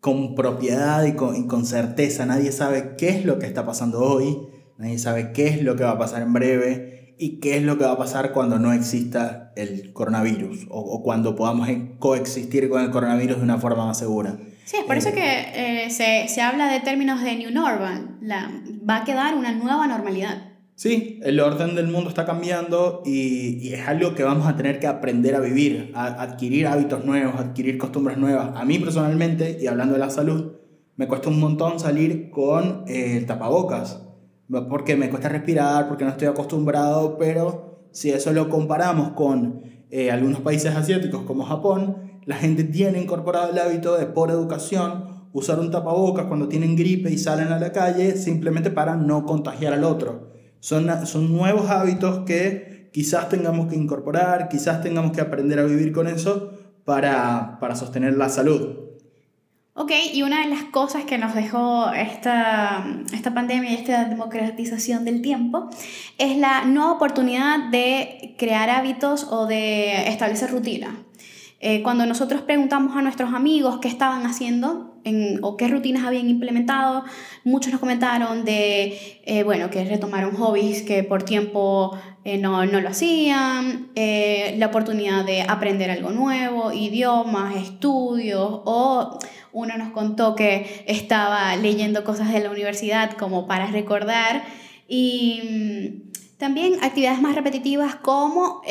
con 0.00 0.34
propiedad 0.34 1.04
y 1.04 1.14
con, 1.14 1.34
y 1.34 1.46
con 1.46 1.64
certeza, 1.64 2.26
nadie 2.26 2.52
sabe 2.52 2.94
qué 2.98 3.08
es 3.08 3.24
lo 3.24 3.38
que 3.38 3.46
está 3.46 3.64
pasando 3.64 4.00
hoy, 4.00 4.38
nadie 4.78 4.98
sabe 4.98 5.32
qué 5.32 5.48
es 5.48 5.62
lo 5.62 5.76
que 5.76 5.84
va 5.84 5.92
a 5.92 5.98
pasar 5.98 6.22
en 6.22 6.32
breve 6.32 6.99
y 7.20 7.38
qué 7.38 7.58
es 7.58 7.62
lo 7.62 7.76
que 7.76 7.84
va 7.84 7.92
a 7.92 7.98
pasar 7.98 8.32
cuando 8.32 8.58
no 8.58 8.72
exista 8.72 9.52
el 9.54 9.92
coronavirus 9.92 10.66
o, 10.70 10.80
o 10.80 11.02
cuando 11.02 11.36
podamos 11.36 11.68
coexistir 11.98 12.70
con 12.70 12.82
el 12.82 12.90
coronavirus 12.90 13.36
de 13.36 13.42
una 13.42 13.58
forma 13.58 13.84
más 13.84 13.98
segura. 13.98 14.38
Sí, 14.64 14.78
es 14.78 14.84
por 14.84 14.96
eso 14.96 15.12
que 15.12 15.84
eh, 15.84 15.90
se, 15.90 16.28
se, 16.28 16.40
habla 16.40 16.72
de 16.72 16.80
términos 16.80 17.22
de 17.22 17.36
New 17.36 17.50
Normal. 17.50 18.16
La, 18.22 18.50
va 18.88 18.98
a 18.98 19.04
quedar 19.04 19.34
una 19.34 19.52
nueva 19.52 19.86
normalidad. 19.86 20.52
Sí, 20.76 21.20
el 21.22 21.40
orden 21.40 21.74
del 21.74 21.88
mundo 21.88 22.08
está 22.08 22.24
cambiando 22.24 23.02
y, 23.04 23.58
y, 23.60 23.74
es 23.74 23.86
algo 23.86 24.14
que 24.14 24.22
vamos 24.22 24.46
a 24.46 24.56
tener 24.56 24.80
que 24.80 24.86
aprender 24.86 25.34
a 25.34 25.40
vivir, 25.40 25.92
a 25.94 26.22
adquirir 26.22 26.68
hábitos 26.68 27.04
nuevos, 27.04 27.34
adquirir 27.38 27.76
costumbres 27.76 28.16
nuevas. 28.16 28.56
A 28.56 28.64
mí 28.64 28.78
personalmente, 28.78 29.58
y 29.60 29.66
hablando 29.66 29.92
de 29.92 30.00
la 30.00 30.08
salud, 30.08 30.52
me 30.96 31.06
cuesta 31.06 31.28
un 31.28 31.38
montón 31.38 31.78
salir 31.80 32.30
con 32.30 32.84
eh, 32.86 33.22
tapabocas, 33.26 34.02
porque 34.68 34.96
me 34.96 35.08
cuesta 35.10 35.28
respirar, 35.28 35.88
porque 35.88 36.04
no 36.04 36.10
estoy 36.10 36.28
acostumbrado, 36.28 37.16
pero 37.18 37.88
si 37.92 38.10
eso 38.10 38.32
lo 38.32 38.48
comparamos 38.48 39.10
con 39.10 39.62
eh, 39.90 40.10
algunos 40.10 40.40
países 40.40 40.74
asiáticos 40.74 41.22
como 41.22 41.44
Japón, 41.44 42.20
la 42.26 42.36
gente 42.36 42.64
tiene 42.64 43.00
incorporado 43.00 43.50
el 43.50 43.58
hábito 43.58 43.96
de, 43.96 44.06
por 44.06 44.30
educación, 44.30 45.28
usar 45.32 45.60
un 45.60 45.70
tapabocas 45.70 46.26
cuando 46.26 46.48
tienen 46.48 46.76
gripe 46.76 47.10
y 47.10 47.18
salen 47.18 47.48
a 47.48 47.58
la 47.58 47.72
calle 47.72 48.16
simplemente 48.16 48.70
para 48.70 48.96
no 48.96 49.24
contagiar 49.24 49.72
al 49.72 49.84
otro. 49.84 50.32
Son, 50.58 50.88
son 51.06 51.32
nuevos 51.32 51.70
hábitos 51.70 52.24
que 52.26 52.90
quizás 52.92 53.28
tengamos 53.28 53.68
que 53.68 53.76
incorporar, 53.76 54.48
quizás 54.48 54.82
tengamos 54.82 55.12
que 55.12 55.20
aprender 55.20 55.58
a 55.58 55.64
vivir 55.64 55.92
con 55.92 56.08
eso 56.08 56.52
para, 56.84 57.58
para 57.60 57.76
sostener 57.76 58.16
la 58.16 58.28
salud. 58.28 58.89
Ok, 59.74 59.92
y 60.12 60.22
una 60.22 60.42
de 60.42 60.48
las 60.48 60.64
cosas 60.64 61.04
que 61.04 61.16
nos 61.16 61.32
dejó 61.32 61.92
esta, 61.92 62.84
esta 63.12 63.32
pandemia 63.32 63.70
y 63.70 63.74
esta 63.74 64.04
democratización 64.04 65.04
del 65.04 65.22
tiempo 65.22 65.70
es 66.18 66.36
la 66.36 66.64
nueva 66.64 66.92
oportunidad 66.92 67.70
de 67.70 68.34
crear 68.36 68.68
hábitos 68.68 69.28
o 69.30 69.46
de 69.46 70.08
establecer 70.08 70.50
rutina. 70.50 70.96
Eh, 71.62 71.82
cuando 71.82 72.06
nosotros 72.06 72.40
preguntamos 72.40 72.96
a 72.96 73.02
nuestros 73.02 73.34
amigos 73.34 73.78
qué 73.80 73.88
estaban 73.88 74.26
haciendo 74.26 74.94
en, 75.04 75.38
o 75.42 75.56
qué 75.58 75.68
rutinas 75.68 76.04
habían 76.04 76.28
implementado, 76.28 77.04
muchos 77.44 77.70
nos 77.70 77.80
comentaron 77.80 78.46
de, 78.46 79.20
eh, 79.24 79.42
bueno, 79.44 79.70
que 79.70 79.84
retomaron 79.84 80.34
hobbies 80.36 80.82
que 80.82 81.04
por 81.04 81.22
tiempo 81.22 81.98
eh, 82.24 82.38
no, 82.38 82.64
no, 82.64 82.80
lo 82.80 82.88
hacían, 82.88 83.90
la 83.94 84.66
oportunidad 84.66 85.24
de 85.24 85.42
aprender 85.42 85.90
algo 85.90 86.10
nuevo, 86.10 86.72
idiomas, 86.72 87.54
estudios, 87.56 88.62
o 88.64 89.18
uno 89.52 89.76
nos 89.76 89.90
contó 89.90 90.34
que 90.34 90.84
estaba 90.86 91.54
leyendo 91.56 92.04
cosas 92.04 92.32
de 92.32 92.40
la 92.40 92.50
universidad 92.50 93.12
como 93.12 93.46
para 93.46 93.66
recordar 93.66 94.44
y 94.88 96.10
también 96.40 96.82
actividades 96.82 97.20
más 97.20 97.34
repetitivas 97.34 97.96
como 97.96 98.62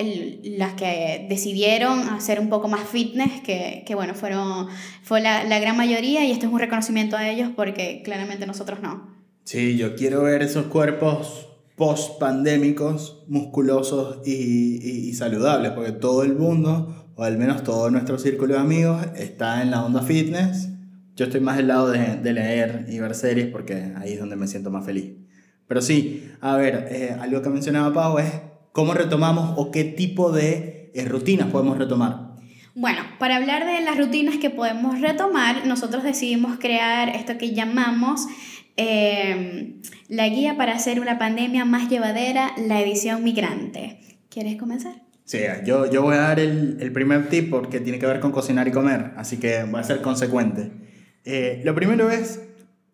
las 0.44 0.74
que 0.74 1.28
decidieron 1.30 2.00
hacer 2.10 2.40
un 2.40 2.50
poco 2.50 2.68
más 2.68 2.82
fitness, 2.82 3.42
que, 3.42 3.84
que 3.86 3.94
bueno, 3.94 4.16
fueron, 4.16 4.68
fue 5.04 5.22
la, 5.22 5.44
la, 5.44 5.60
gran 5.60 5.78
mayoría 5.78 6.26
y 6.26 6.32
esto 6.32 6.48
es 6.48 6.52
un 6.52 6.60
reconocimiento 6.60 7.16
a 7.16 7.30
ellos 7.30 7.52
porque 7.56 8.02
claramente 8.04 8.48
nosotros 8.48 8.80
no. 8.82 9.16
Sí, 9.44 9.78
yo 9.78 9.96
quiero 9.96 10.24
ver 10.24 10.42
esos 10.42 10.66
cuerpos 10.66 11.48
post-pandémicos, 11.80 13.24
musculosos 13.28 14.28
y, 14.28 15.08
y, 15.08 15.14
saludables, 15.14 15.72
porque 15.72 15.94
todo 15.94 16.24
el 16.24 16.36
mundo, 16.36 16.99
o 17.20 17.24
al 17.26 17.38
menos 17.38 17.66
todo 17.66 17.92
nuestro 17.92 18.18
círculo 18.18 18.54
de 18.54 18.62
amigos, 18.62 19.06
está 19.14 19.62
en 19.62 19.72
la 19.72 19.84
onda 19.84 20.02
fitness. 20.02 20.70
Yo 21.18 21.26
estoy 21.26 21.42
más 21.42 21.58
del 21.58 21.68
lado 21.68 21.92
de, 21.92 22.34
leer 22.34 22.86
y 22.88 22.98
ver 23.00 23.14
series 23.14 23.48
porque 23.48 23.92
ahí 23.98 24.14
es 24.14 24.20
donde 24.22 24.38
me 24.38 24.48
siento 24.48 24.72
más 24.72 24.86
feliz. 24.86 25.16
Pero 25.68 25.82
sí, 25.82 26.32
a 26.40 26.56
ver, 26.56 26.88
eh, 26.90 27.18
algo 27.20 27.42
que 27.42 27.50
mencionaba 27.50 27.94
Pau 27.94 28.20
es 28.20 28.32
cómo 28.72 28.94
retomamos 28.94 29.54
o 29.58 29.70
qué 29.70 29.84
tipo 29.84 30.32
de 30.32 30.94
eh, 30.96 31.06
rutinas 31.10 31.50
podemos 31.50 31.78
retomar. 31.78 32.36
Bueno, 32.74 33.02
para 33.20 33.36
hablar 33.36 33.66
de 33.66 33.82
las 33.82 33.98
rutinas 33.98 34.38
que 34.38 34.50
podemos 34.50 35.02
retomar, 35.02 35.68
nosotros 35.68 36.04
decidimos 36.04 36.58
crear 36.58 37.10
esto 37.10 37.38
que 37.38 37.54
llamamos 37.54 38.28
eh, 38.78 39.82
la 40.08 40.30
guía 40.30 40.56
para 40.56 40.72
hacer 40.72 41.02
una 41.02 41.20
pandemia 41.20 41.66
más 41.66 41.90
llevadera, 41.90 42.54
la 42.56 42.80
edición 42.80 43.26
migrante. 43.26 44.00
¿Quieres 44.30 44.56
comenzar? 44.56 45.09
Sí, 45.30 45.38
yo, 45.64 45.86
yo 45.86 46.02
voy 46.02 46.16
a 46.16 46.22
dar 46.22 46.40
el, 46.40 46.78
el 46.80 46.92
primer 46.92 47.30
tip 47.30 47.52
porque 47.52 47.80
tiene 47.80 48.00
que 48.00 48.08
ver 48.08 48.20
con 48.20 48.32
cocinar 48.32 48.68
y 48.68 48.72
comer, 48.72 49.12
así 49.16 49.38
que 49.38 49.64
voy 49.64 49.80
a 49.80 49.84
ser 49.84 50.02
consecuente. 50.02 50.72
lo 51.64 51.76
primero 51.76 52.10
es 52.10 52.42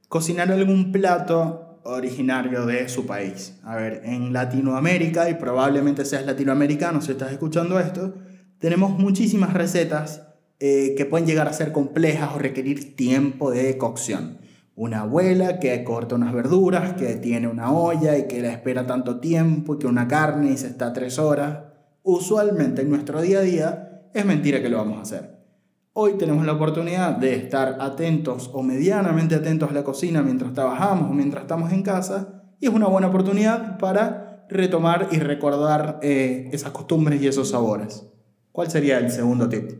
cocinar 0.10 0.52
algún 0.52 0.91
plato 0.91 1.80
originario 1.86 2.65
de 2.65 2.89
su 2.89 3.06
país. 3.06 3.58
A 3.63 3.78
ver, 3.78 4.02
en 4.04 4.34
Latinoamérica, 4.34 5.30
y 5.30 5.36
probablemente 5.36 6.04
seas 6.04 6.26
latinoamericano 6.26 7.00
si 7.00 7.13
estás 7.13 7.32
escuchando 7.32 7.80
esto, 7.80 8.15
tenemos 8.60 9.00
muchísimas 9.00 9.54
recetas 9.54 10.24
eh, 10.60 10.93
que 10.98 11.06
pueden 11.06 11.26
llegar 11.26 11.48
a 11.48 11.54
ser 11.54 11.71
complejas 11.71 12.32
o 12.36 12.38
requerir 12.38 12.98
tiempo 12.98 13.50
de 13.50 13.78
cocción. 13.78 14.39
Una 14.76 15.04
abuela 15.04 15.62
que 15.62 15.86
corta 15.86 16.15
unas 16.15 16.34
verduras, 16.34 16.95
que 16.95 17.15
tiene 17.15 17.48
una 17.48 17.71
olla 17.71 18.17
y 18.17 18.28
que 18.28 18.41
la 18.41 18.52
espera 18.52 18.86
tanto 18.86 19.21
tiempo, 19.21 19.76
y 19.76 19.78
que 19.80 19.88
una 19.88 20.10
carne 20.10 20.52
y 20.52 20.58
se 20.58 20.67
está 20.67 20.91
tres 20.91 21.17
horas. 21.17 21.74
Usualmente 22.07 22.83
en 22.83 22.91
nuestro 22.91 23.19
día 23.19 23.39
a 23.39 23.41
día 23.41 24.09
es 24.13 24.23
mentira 24.23 24.61
que 24.61 24.69
lo 24.69 24.77
vamos 24.77 24.99
a 24.99 25.01
hacer. 25.01 25.39
Hoy 25.93 26.19
tenemos 26.19 26.45
la 26.45 26.51
oportunidad 26.51 27.17
de 27.17 27.33
estar 27.33 27.77
atentos 27.79 28.51
o 28.53 28.61
medianamente 28.61 29.33
atentos 29.33 29.71
a 29.71 29.73
la 29.73 29.83
cocina 29.83 30.21
mientras 30.21 30.53
trabajamos 30.53 31.09
o 31.09 31.13
mientras 31.13 31.41
estamos 31.41 31.73
en 31.73 31.81
casa 31.81 32.43
y 32.59 32.67
es 32.67 32.71
una 32.71 32.85
buena 32.85 33.07
oportunidad 33.07 33.79
para 33.79 34.45
retomar 34.49 35.07
y 35.13 35.17
recordar 35.17 35.99
eh, 36.03 36.51
esas 36.53 36.69
costumbres 36.69 37.19
y 37.23 37.27
esos 37.27 37.49
sabores. 37.49 38.05
¿Cuál 38.51 38.69
sería 38.69 38.99
el 38.99 39.09
segundo 39.09 39.49
tip? 39.49 39.71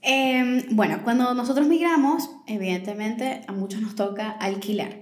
Eh, 0.00 0.64
bueno, 0.70 1.00
cuando 1.04 1.34
nosotros 1.34 1.66
migramos, 1.66 2.30
evidentemente 2.46 3.42
a 3.46 3.52
muchos 3.52 3.82
nos 3.82 3.96
toca 3.96 4.30
alquilar. 4.30 5.01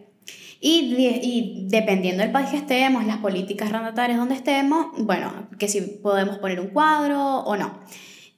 Y, 0.63 0.95
y, 0.95 1.67
dependiendo 1.69 2.23
del 2.23 2.33
país 2.33 2.51
que 2.51 2.59
estemos, 2.59 3.07
las 3.07 3.17
políticas 3.19 3.73
randatarias 3.73 4.19
donde 4.19 4.35
estemos, 4.35 4.89
bueno, 4.99 5.49
que 5.59 5.69
si 5.69 5.81
podemos 5.81 6.37
poner 6.39 6.61
un 6.61 6.69
cuadro 6.69 7.39
o 7.39 7.57
no. 7.57 7.81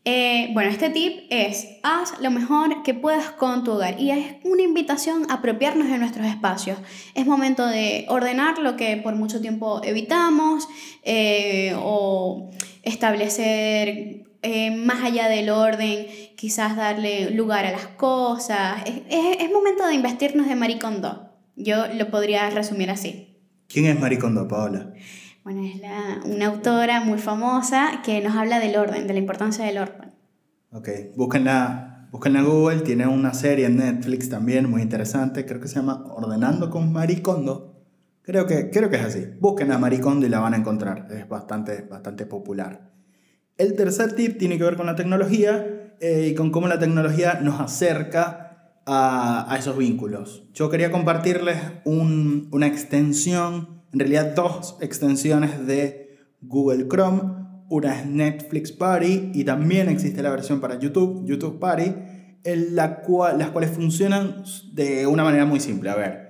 Eh, 0.04 0.50
bueno, 0.52 0.70
este 0.70 0.90
tip 0.90 1.26
es, 1.30 1.78
haz 1.84 2.20
lo 2.20 2.30
mejor 2.32 2.82
que 2.82 2.92
puedas 2.92 3.30
con 3.30 3.62
tu 3.62 3.72
hogar 3.72 4.00
y 4.00 4.10
es 4.10 4.34
una 4.42 4.62
invitación 4.62 5.30
a 5.30 5.34
apropiarnos 5.34 5.88
de 5.88 5.98
nuestros 5.98 6.26
espacios. 6.26 6.78
Es 7.14 7.24
momento 7.24 7.66
de 7.66 8.06
ordenar 8.08 8.58
lo 8.58 8.76
que 8.76 8.96
por 8.96 9.14
mucho 9.14 9.40
tiempo 9.40 9.80
evitamos 9.84 10.68
eh, 11.04 11.76
o 11.78 12.50
establecer 12.82 14.24
eh, 14.42 14.72
más 14.72 15.04
allá 15.04 15.28
del 15.28 15.50
orden, 15.50 16.06
quizás 16.36 16.74
darle 16.76 17.30
lugar 17.30 17.64
a 17.64 17.70
las 17.70 17.86
cosas. 17.86 18.82
Es, 18.86 19.02
es, 19.08 19.36
es 19.40 19.52
momento 19.52 19.86
de 19.86 19.94
investirnos 19.94 20.48
de 20.48 20.56
Maricondo. 20.56 21.31
Yo 21.56 21.86
lo 21.94 22.10
podría 22.10 22.48
resumir 22.50 22.90
así. 22.90 23.38
¿Quién 23.68 23.86
es 23.86 23.98
Maricondo, 23.98 24.48
Paola? 24.48 24.92
Bueno, 25.44 25.64
es 25.64 25.80
la, 25.80 26.20
una 26.24 26.46
autora 26.46 27.00
muy 27.00 27.18
famosa 27.18 28.00
que 28.04 28.20
nos 28.20 28.36
habla 28.36 28.60
del 28.60 28.76
orden, 28.76 29.06
de 29.06 29.12
la 29.12 29.18
importancia 29.18 29.64
del 29.64 29.78
orden. 29.78 30.12
Ok, 30.70 30.88
búsquenla, 31.16 32.08
búsquenla 32.12 32.40
en 32.40 32.44
Google, 32.46 32.80
tiene 32.80 33.06
una 33.06 33.34
serie 33.34 33.66
en 33.66 33.76
Netflix 33.76 34.28
también 34.28 34.70
muy 34.70 34.82
interesante, 34.82 35.44
creo 35.44 35.60
que 35.60 35.68
se 35.68 35.76
llama 35.76 36.04
Ordenando 36.14 36.70
con 36.70 36.92
Maricondo. 36.92 37.72
Creo 38.22 38.46
que, 38.46 38.70
creo 38.70 38.88
que 38.88 38.96
es 38.96 39.02
así. 39.02 39.26
Busquen 39.40 39.72
a 39.72 39.78
Maricondo 39.78 40.26
y 40.26 40.28
la 40.28 40.38
van 40.38 40.54
a 40.54 40.58
encontrar, 40.58 41.08
es 41.10 41.28
bastante, 41.28 41.82
bastante 41.82 42.24
popular. 42.24 42.92
El 43.56 43.74
tercer 43.74 44.14
tip 44.14 44.38
tiene 44.38 44.58
que 44.58 44.64
ver 44.64 44.76
con 44.76 44.86
la 44.86 44.94
tecnología 44.94 45.94
eh, 46.00 46.28
y 46.30 46.34
con 46.34 46.50
cómo 46.50 46.68
la 46.68 46.78
tecnología 46.78 47.40
nos 47.42 47.60
acerca 47.60 48.51
a, 48.86 49.56
esos 49.58 49.76
vínculos. 49.76 50.44
Yo 50.54 50.70
quería 50.70 50.90
compartirles 50.90 51.58
un, 51.84 52.48
una 52.50 52.66
extensión 52.66 53.82
en 53.92 53.98
realidad 53.98 54.34
dos 54.34 54.76
extensiones 54.80 55.66
de 55.66 56.18
Google 56.40 56.88
Chrome. 56.88 57.42
Una 57.68 58.00
es 58.00 58.06
Netflix 58.06 58.72
Party 58.72 59.30
y 59.34 59.44
también 59.44 59.88
existe 59.88 60.22
la 60.22 60.30
versión 60.30 60.60
para 60.60 60.78
YouTube, 60.78 61.24
YouTube 61.26 61.58
Party, 61.58 61.94
en 62.44 62.76
la 62.76 63.00
cual, 63.00 63.38
las 63.38 63.50
cuales 63.50 63.70
funcionan 63.70 64.44
de 64.72 65.06
una 65.06 65.24
manera 65.24 65.44
muy 65.46 65.60
simple. 65.60 65.90
A 65.90 65.94
ver, 65.94 66.28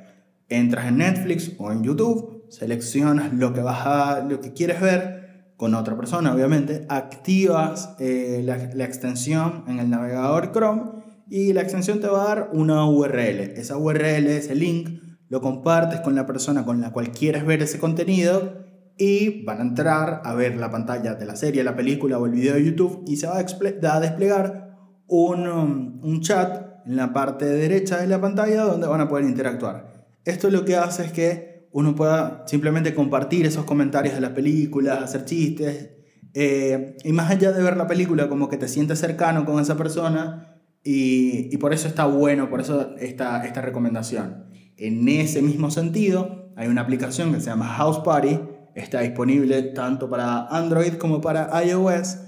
entras 0.48 0.86
en 0.86 0.98
Netflix 0.98 1.52
o 1.58 1.72
en 1.72 1.82
YouTube, 1.82 2.44
seleccionas 2.48 3.32
lo 3.32 3.52
que, 3.52 3.60
vas 3.60 3.86
a, 3.86 4.26
lo 4.28 4.40
que 4.40 4.52
quieres 4.52 4.80
ver 4.80 5.52
con 5.56 5.74
otra 5.74 5.96
persona, 5.96 6.34
obviamente, 6.34 6.86
activas 6.88 7.94
eh, 7.98 8.42
la, 8.44 8.56
la 8.74 8.84
extensión 8.84 9.64
en 9.68 9.78
el 9.78 9.90
navegador 9.90 10.52
Chrome 10.52 11.01
y 11.32 11.54
la 11.54 11.62
extensión 11.62 11.98
te 11.98 12.08
va 12.08 12.24
a 12.24 12.34
dar 12.34 12.50
una 12.52 12.84
URL. 12.84 13.54
Esa 13.56 13.78
URL, 13.78 14.26
ese 14.26 14.54
link, 14.54 15.00
lo 15.30 15.40
compartes 15.40 16.00
con 16.00 16.14
la 16.14 16.26
persona 16.26 16.66
con 16.66 16.82
la 16.82 16.92
cual 16.92 17.10
quieres 17.10 17.46
ver 17.46 17.62
ese 17.62 17.78
contenido 17.78 18.66
y 18.98 19.42
van 19.42 19.58
a 19.58 19.62
entrar 19.62 20.20
a 20.26 20.34
ver 20.34 20.58
la 20.58 20.70
pantalla 20.70 21.14
de 21.14 21.24
la 21.24 21.34
serie, 21.34 21.64
la 21.64 21.74
película 21.74 22.18
o 22.18 22.26
el 22.26 22.32
video 22.32 22.56
de 22.56 22.66
YouTube 22.66 23.04
y 23.06 23.16
se 23.16 23.26
va 23.26 23.38
a, 23.38 24.00
desplegar 24.00 24.76
un, 25.06 25.48
um, 25.48 26.00
un 26.04 26.20
chat 26.20 26.66
en 26.84 26.96
la 26.96 27.14
parte 27.14 27.46
derecha 27.46 27.96
de 27.96 28.08
la 28.08 28.20
pantalla 28.20 28.64
donde 28.64 28.86
van 28.86 29.00
a 29.00 29.08
poder 29.08 29.24
interactuar. 29.24 30.06
Esto 30.26 30.50
lo 30.50 30.66
que 30.66 30.76
hace 30.76 31.06
es 31.06 31.12
que 31.12 31.70
uno 31.72 31.94
pueda 31.94 32.44
simplemente 32.46 32.94
compartir 32.94 33.46
esos 33.46 33.64
comentarios 33.64 34.14
de 34.14 34.20
las 34.20 34.32
películas, 34.32 35.02
hacer 35.02 35.24
chistes. 35.24 35.92
eh, 36.34 36.94
y 37.04 37.12
más 37.12 37.30
allá 37.30 37.52
de 37.52 37.62
ver 37.62 37.78
la 37.78 37.86
película, 37.86 38.28
como 38.28 38.50
que 38.50 38.58
te 38.58 38.68
sientes 38.68 38.98
cercano 38.98 39.46
con 39.46 39.58
esa 39.62 39.78
persona 39.78 40.51
y, 40.84 41.56
por 41.58 41.72
eso 41.72 41.86
está 41.86 42.06
bueno, 42.06 42.50
por 42.50 42.60
eso 42.60 42.96
esta, 42.98 43.44
esta 43.44 43.60
recomendación. 43.60 44.44
En 44.76 45.08
ese 45.08 45.42
mismo 45.42 45.70
sentido, 45.70 46.52
hay 46.56 46.68
una 46.68 46.80
aplicación 46.80 47.32
que 47.32 47.40
se 47.40 47.46
llama 47.46 47.66
House 47.66 48.00
Party, 48.00 48.38
está 48.74 49.00
disponible 49.00 49.62
tanto 49.62 50.08
para 50.08 50.46
Android 50.48 50.94
como 50.94 51.20
para 51.20 51.50
iOS 51.64 52.18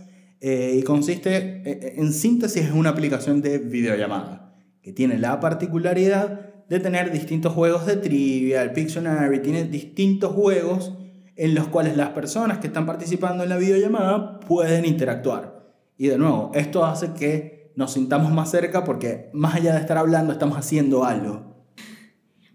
eh, 0.41 0.77
y 0.79 0.83
consiste, 0.83 1.63
eh, 1.65 1.95
en 1.97 2.13
síntesis, 2.13 2.65
es 2.65 2.73
una 2.73 2.91
aplicación 2.91 3.41
de 3.41 3.59
videollamada 3.59 4.55
que 4.83 4.93
tiene 4.93 5.19
la 5.19 5.41
particularidad 5.41 6.67
de 6.69 6.81
tener 6.81 7.11
distintos 7.11 7.53
juegos 7.53 7.87
de 7.87 7.97
trivia, 7.97 8.63
el 8.63 8.73
Pictionary, 8.73 9.41
tiene 9.41 9.65
distintos 9.65 10.33
juegos 10.33 10.93
en 11.37 11.55
los 11.55 11.69
cuales 11.69 11.97
las 11.97 12.11
personas 12.11 12.59
que 12.59 12.67
están 12.67 12.87
participando 12.87 13.43
en 13.43 13.49
la 13.49 13.57
videollamada 13.57 14.41
pueden 14.41 14.85
interactuar. 14.85 15.65
Y 15.97 16.09
de 16.09 16.19
nuevo, 16.19 16.53
esto 16.55 16.85
hace 16.85 17.13
que 17.15 17.54
nos 17.77 17.93
sintamos 17.93 18.33
más 18.33 18.51
cerca 18.51 18.85
porque 18.85 19.31
más 19.33 19.55
allá 19.55 19.75
de 19.75 19.81
estar 19.81 19.99
hablando, 19.99 20.33
estamos 20.33 20.57
haciendo 20.59 21.05
algo. 21.05 21.55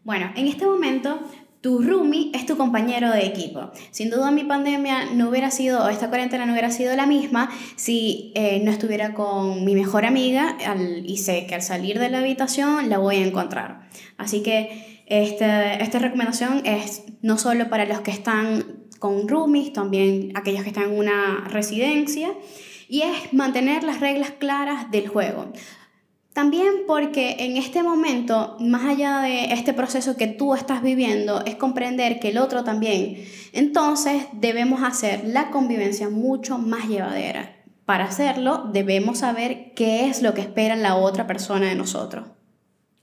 Bueno, 0.03 0.31
en 0.35 0.47
este 0.47 0.65
momento 0.65 1.19
tu 1.61 1.81
roomie 1.81 2.31
es 2.33 2.45
tu 2.45 2.55
compañero 2.55 3.11
de 3.11 3.25
equipo. 3.25 3.71
Sin 3.91 4.09
duda 4.09 4.31
mi 4.31 4.45
pandemia 4.45 5.07
no 5.13 5.27
hubiera 5.29 5.51
sido, 5.51 5.83
o 5.83 5.89
esta 5.89 6.07
cuarentena 6.07 6.45
no 6.45 6.53
hubiera 6.53 6.71
sido 6.71 6.95
la 6.95 7.05
misma 7.05 7.49
si 7.75 8.31
eh, 8.35 8.61
no 8.63 8.71
estuviera 8.71 9.13
con 9.13 9.65
mi 9.65 9.75
mejor 9.75 10.05
amiga 10.05 10.55
al- 10.65 11.03
y 11.05 11.17
sé 11.17 11.45
que 11.47 11.55
al 11.55 11.61
salir 11.61 11.99
de 11.99 12.09
la 12.09 12.19
habitación 12.19 12.89
la 12.89 12.97
voy 12.97 13.17
a 13.17 13.27
encontrar. 13.27 13.89
Así 14.17 14.41
que 14.41 15.03
este, 15.07 15.83
esta 15.83 15.99
recomendación 15.99 16.65
es 16.65 17.03
no 17.21 17.37
solo 17.37 17.69
para 17.69 17.85
los 17.85 17.99
que 18.01 18.11
están 18.11 18.63
con 18.99 19.27
roomies, 19.27 19.73
también 19.73 20.31
aquellos 20.35 20.63
que 20.63 20.69
están 20.69 20.91
en 20.93 20.97
una 20.97 21.45
residencia, 21.49 22.29
y 22.89 23.03
es 23.03 23.31
mantener 23.33 23.83
las 23.83 24.01
reglas 24.01 24.31
claras 24.31 24.91
del 24.91 25.07
juego. 25.07 25.53
También 26.33 26.85
porque 26.87 27.37
en 27.39 27.55
este 27.55 27.83
momento, 27.83 28.57
más 28.59 28.85
allá 28.85 29.19
de 29.19 29.53
este 29.53 29.73
proceso 29.73 30.17
que 30.17 30.27
tú 30.27 30.55
estás 30.55 30.81
viviendo, 30.81 31.43
es 31.45 31.55
comprender 31.55 32.19
que 32.19 32.29
el 32.29 32.37
otro 32.37 32.63
también. 32.63 33.23
Entonces 33.53 34.23
debemos 34.33 34.83
hacer 34.83 35.23
la 35.25 35.51
convivencia 35.51 36.09
mucho 36.09 36.57
más 36.57 36.87
llevadera. 36.87 37.57
Para 37.85 38.05
hacerlo, 38.05 38.69
debemos 38.71 39.19
saber 39.19 39.73
qué 39.75 40.07
es 40.07 40.21
lo 40.21 40.33
que 40.33 40.41
espera 40.41 40.75
la 40.75 40.95
otra 40.95 41.27
persona 41.27 41.67
de 41.67 41.75
nosotros. 41.75 42.27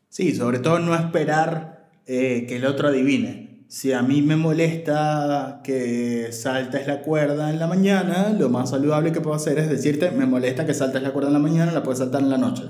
Sí, 0.09 0.35
sobre 0.35 0.59
todo 0.59 0.79
no 0.79 0.94
esperar 0.94 1.90
eh, 2.07 2.46
que 2.49 2.57
el 2.57 2.64
otro 2.64 2.88
adivine. 2.88 3.45
Si 3.68 3.92
a 3.92 4.00
mí 4.02 4.22
me 4.22 4.37
molesta 4.37 5.61
que 5.64 6.29
saltes 6.31 6.87
la 6.87 7.02
cuerda 7.02 7.50
en 7.50 7.59
la 7.59 7.66
mañana, 7.66 8.29
lo 8.38 8.48
más 8.48 8.70
saludable 8.70 9.11
que 9.11 9.20
puedo 9.20 9.35
hacer 9.35 9.59
es 9.59 9.68
decirte, 9.68 10.12
me 10.12 10.24
molesta 10.24 10.64
que 10.66 10.72
saltes 10.72 11.02
la 11.02 11.12
cuerda 11.12 11.31
en 11.31 11.35
la 11.35 11.40
mañana, 11.40 11.72
la 11.72 11.83
puedes 11.83 11.98
saltar 11.98 12.22
en 12.22 12.31
la 12.31 12.38
noche. 12.38 12.62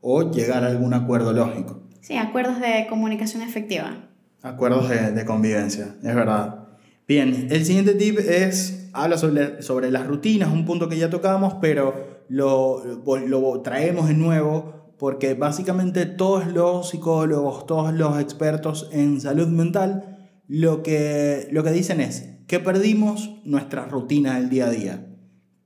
O 0.00 0.30
llegar 0.30 0.64
a 0.64 0.68
algún 0.68 0.94
acuerdo 0.94 1.34
lógico. 1.34 1.82
Sí, 2.00 2.16
acuerdos 2.16 2.60
de 2.60 2.86
comunicación 2.88 3.42
efectiva. 3.42 4.08
Acuerdos 4.40 4.88
de, 4.88 5.12
de 5.12 5.24
convivencia, 5.26 5.96
es 6.02 6.14
verdad. 6.14 6.68
Bien, 7.06 7.48
el 7.50 7.64
siguiente 7.66 7.94
tip 7.94 8.18
es, 8.18 8.88
habla 8.94 9.18
sobre, 9.18 9.60
sobre 9.60 9.90
las 9.90 10.06
rutinas, 10.06 10.50
un 10.50 10.64
punto 10.64 10.88
que 10.88 10.96
ya 10.96 11.10
tocamos, 11.10 11.56
pero 11.60 12.22
lo, 12.28 12.82
lo 13.04 13.60
traemos 13.60 14.08
de 14.08 14.14
nuevo 14.14 14.94
porque 14.98 15.34
básicamente 15.34 16.06
todos 16.06 16.46
los 16.46 16.88
psicólogos, 16.88 17.66
todos 17.66 17.92
los 17.92 18.18
expertos 18.18 18.88
en 18.92 19.20
salud 19.20 19.48
mental, 19.48 20.17
lo 20.48 20.82
que, 20.82 21.46
lo 21.52 21.62
que 21.62 21.70
dicen 21.70 22.00
es 22.00 22.30
que 22.46 22.58
perdimos 22.58 23.40
nuestra 23.44 23.84
rutina 23.84 24.36
del 24.40 24.48
día 24.48 24.66
a 24.66 24.70
día. 24.70 25.06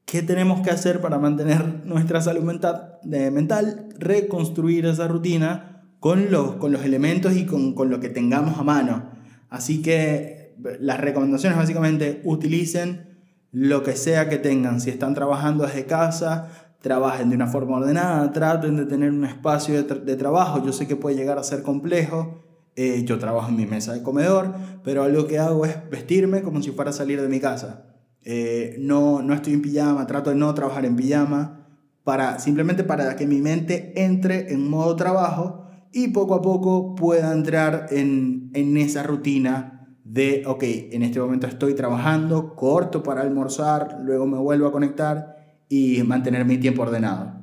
¿Qué 0.04 0.22
tenemos 0.22 0.60
que 0.60 0.70
hacer 0.70 1.00
para 1.00 1.18
mantener 1.18 1.82
nuestra 1.86 2.20
salud 2.20 2.42
mental? 2.42 3.88
Reconstruir 3.98 4.84
esa 4.86 5.08
rutina 5.08 5.86
con 6.00 6.32
los, 6.32 6.56
con 6.56 6.72
los 6.72 6.84
elementos 6.84 7.34
y 7.36 7.46
con, 7.46 7.74
con 7.74 7.88
lo 7.88 8.00
que 8.00 8.08
tengamos 8.08 8.58
a 8.58 8.64
mano. 8.64 9.10
Así 9.48 9.80
que 9.80 10.56
las 10.80 11.00
recomendaciones 11.00 11.56
básicamente 11.56 12.20
utilicen 12.24 13.12
lo 13.52 13.84
que 13.84 13.94
sea 13.94 14.28
que 14.28 14.38
tengan. 14.38 14.80
Si 14.80 14.90
están 14.90 15.14
trabajando 15.14 15.64
desde 15.64 15.86
casa, 15.86 16.48
trabajen 16.80 17.30
de 17.30 17.36
una 17.36 17.46
forma 17.46 17.76
ordenada, 17.76 18.32
traten 18.32 18.76
de 18.76 18.86
tener 18.86 19.10
un 19.10 19.24
espacio 19.24 19.84
de 19.84 20.16
trabajo. 20.16 20.64
Yo 20.64 20.72
sé 20.72 20.88
que 20.88 20.96
puede 20.96 21.14
llegar 21.14 21.38
a 21.38 21.44
ser 21.44 21.62
complejo. 21.62 22.42
Eh, 22.74 23.02
yo 23.04 23.18
trabajo 23.18 23.50
en 23.50 23.56
mi 23.56 23.66
mesa 23.66 23.92
de 23.92 24.02
comedor, 24.02 24.54
pero 24.82 25.02
algo 25.02 25.26
que 25.26 25.38
hago 25.38 25.66
es 25.66 25.76
vestirme 25.90 26.42
como 26.42 26.62
si 26.62 26.70
fuera 26.70 26.90
a 26.90 26.94
salir 26.94 27.20
de 27.20 27.28
mi 27.28 27.38
casa. 27.38 27.84
Eh, 28.24 28.76
no, 28.78 29.20
no 29.22 29.34
estoy 29.34 29.52
en 29.52 29.62
pijama, 29.62 30.06
trato 30.06 30.30
de 30.30 30.36
no 30.36 30.54
trabajar 30.54 30.84
en 30.86 30.96
pijama, 30.96 31.66
para, 32.04 32.38
simplemente 32.38 32.82
para 32.82 33.14
que 33.16 33.26
mi 33.26 33.40
mente 33.40 33.92
entre 34.02 34.52
en 34.52 34.68
modo 34.68 34.96
trabajo 34.96 35.66
y 35.92 36.08
poco 36.08 36.34
a 36.34 36.42
poco 36.42 36.94
pueda 36.94 37.32
entrar 37.32 37.88
en, 37.90 38.50
en 38.54 38.76
esa 38.76 39.02
rutina 39.02 39.72
de, 40.04 40.42
ok, 40.46 40.62
en 40.62 41.02
este 41.02 41.20
momento 41.20 41.46
estoy 41.46 41.74
trabajando, 41.74 42.54
corto 42.56 43.02
para 43.02 43.20
almorzar, 43.20 43.98
luego 44.02 44.26
me 44.26 44.38
vuelvo 44.38 44.66
a 44.66 44.72
conectar 44.72 45.36
y 45.68 46.02
mantener 46.02 46.44
mi 46.44 46.58
tiempo 46.58 46.82
ordenado. 46.82 47.42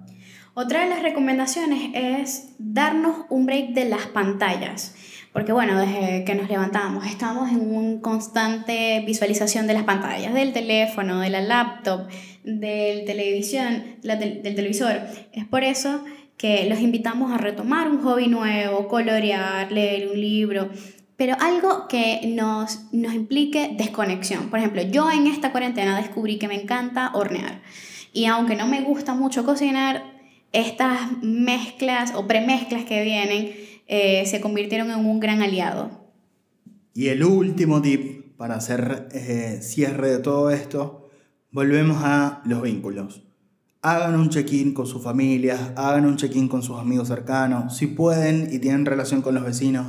Otra 0.53 0.83
de 0.83 0.89
las 0.89 1.01
recomendaciones 1.01 1.91
es 1.93 2.49
darnos 2.57 3.25
un 3.29 3.45
break 3.45 3.73
de 3.73 3.85
las 3.85 4.07
pantallas. 4.07 4.95
Porque 5.33 5.51
bueno, 5.51 5.79
desde 5.79 6.23
que 6.23 6.33
nos 6.33 6.49
levantamos 6.49 7.05
estamos 7.05 7.51
en 7.51 7.61
una 7.61 8.01
constante 8.01 9.03
visualización 9.05 9.67
de 9.67 9.75
las 9.75 9.83
pantallas, 9.83 10.33
del 10.33 10.53
teléfono, 10.53 11.19
de 11.19 11.29
la 11.29 11.41
laptop, 11.41 12.07
del 12.43 13.05
televisión, 13.05 13.83
la 14.01 14.15
del 14.15 14.41
televisor. 14.41 15.01
Es 15.31 15.45
por 15.45 15.63
eso 15.63 16.03
que 16.37 16.67
los 16.67 16.79
invitamos 16.79 17.31
a 17.31 17.37
retomar 17.37 17.89
un 17.89 18.01
hobby 18.01 18.27
nuevo, 18.27 18.87
colorear, 18.87 19.71
leer 19.71 20.09
un 20.09 20.19
libro, 20.19 20.69
pero 21.15 21.35
algo 21.39 21.87
que 21.87 22.21
nos, 22.27 22.91
nos 22.93 23.13
implique 23.13 23.75
desconexión. 23.77 24.49
Por 24.49 24.59
ejemplo, 24.59 24.81
yo 24.81 25.11
en 25.11 25.27
esta 25.27 25.51
cuarentena 25.51 25.97
descubrí 25.97 26.39
que 26.39 26.47
me 26.47 26.55
encanta 26.55 27.11
hornear. 27.13 27.61
Y 28.13 28.25
aunque 28.25 28.55
no 28.55 28.67
me 28.67 28.81
gusta 28.81 29.13
mucho 29.13 29.43
cocinar, 29.43 30.01
estas 30.53 31.11
mezclas 31.21 32.13
o 32.15 32.25
premezclas 32.25 32.85
que 32.85 33.03
vienen 33.03 33.53
eh, 33.89 34.23
se 34.27 34.39
convirtieron 34.39 34.91
en 34.91 34.99
un 34.99 35.19
gran 35.19 35.41
aliado. 35.41 35.89
Y 36.93 37.07
el 37.07 37.23
último 37.23 37.81
tip 37.81 38.37
para 38.37 38.55
hacer 38.55 39.09
eh, 39.11 39.59
cierre 39.61 40.11
de 40.11 40.19
todo 40.19 40.51
esto, 40.51 41.09
volvemos 41.51 41.97
a 42.03 42.41
los 42.45 42.61
vínculos. 42.61 43.23
Hagan 43.81 44.15
un 44.15 44.29
check-in 44.29 44.73
con 44.73 44.85
sus 44.85 45.03
familias, 45.03 45.73
hagan 45.75 46.05
un 46.05 46.17
check-in 46.17 46.47
con 46.47 46.61
sus 46.61 46.79
amigos 46.79 47.07
cercanos. 47.07 47.75
Si 47.75 47.87
pueden 47.87 48.47
y 48.51 48.59
tienen 48.59 48.85
relación 48.85 49.21
con 49.21 49.33
los 49.33 49.43
vecinos, 49.43 49.87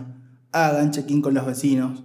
hagan 0.51 0.93
check-in 0.93 1.21
con 1.21 1.35
los 1.35 1.45
vecinos, 1.45 2.05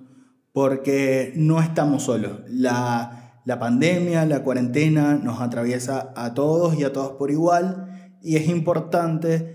porque 0.51 1.33
no 1.35 1.61
estamos 1.61 2.03
solos. 2.03 2.41
La, 2.47 3.41
la 3.45 3.57
pandemia, 3.57 4.25
la 4.25 4.43
cuarentena 4.43 5.15
nos 5.15 5.39
atraviesa 5.39 6.11
a 6.15 6.33
todos 6.33 6.77
y 6.77 6.83
a 6.83 6.91
todos 6.91 7.13
por 7.13 7.31
igual, 7.31 8.11
y 8.21 8.35
es 8.35 8.49
importante, 8.49 9.54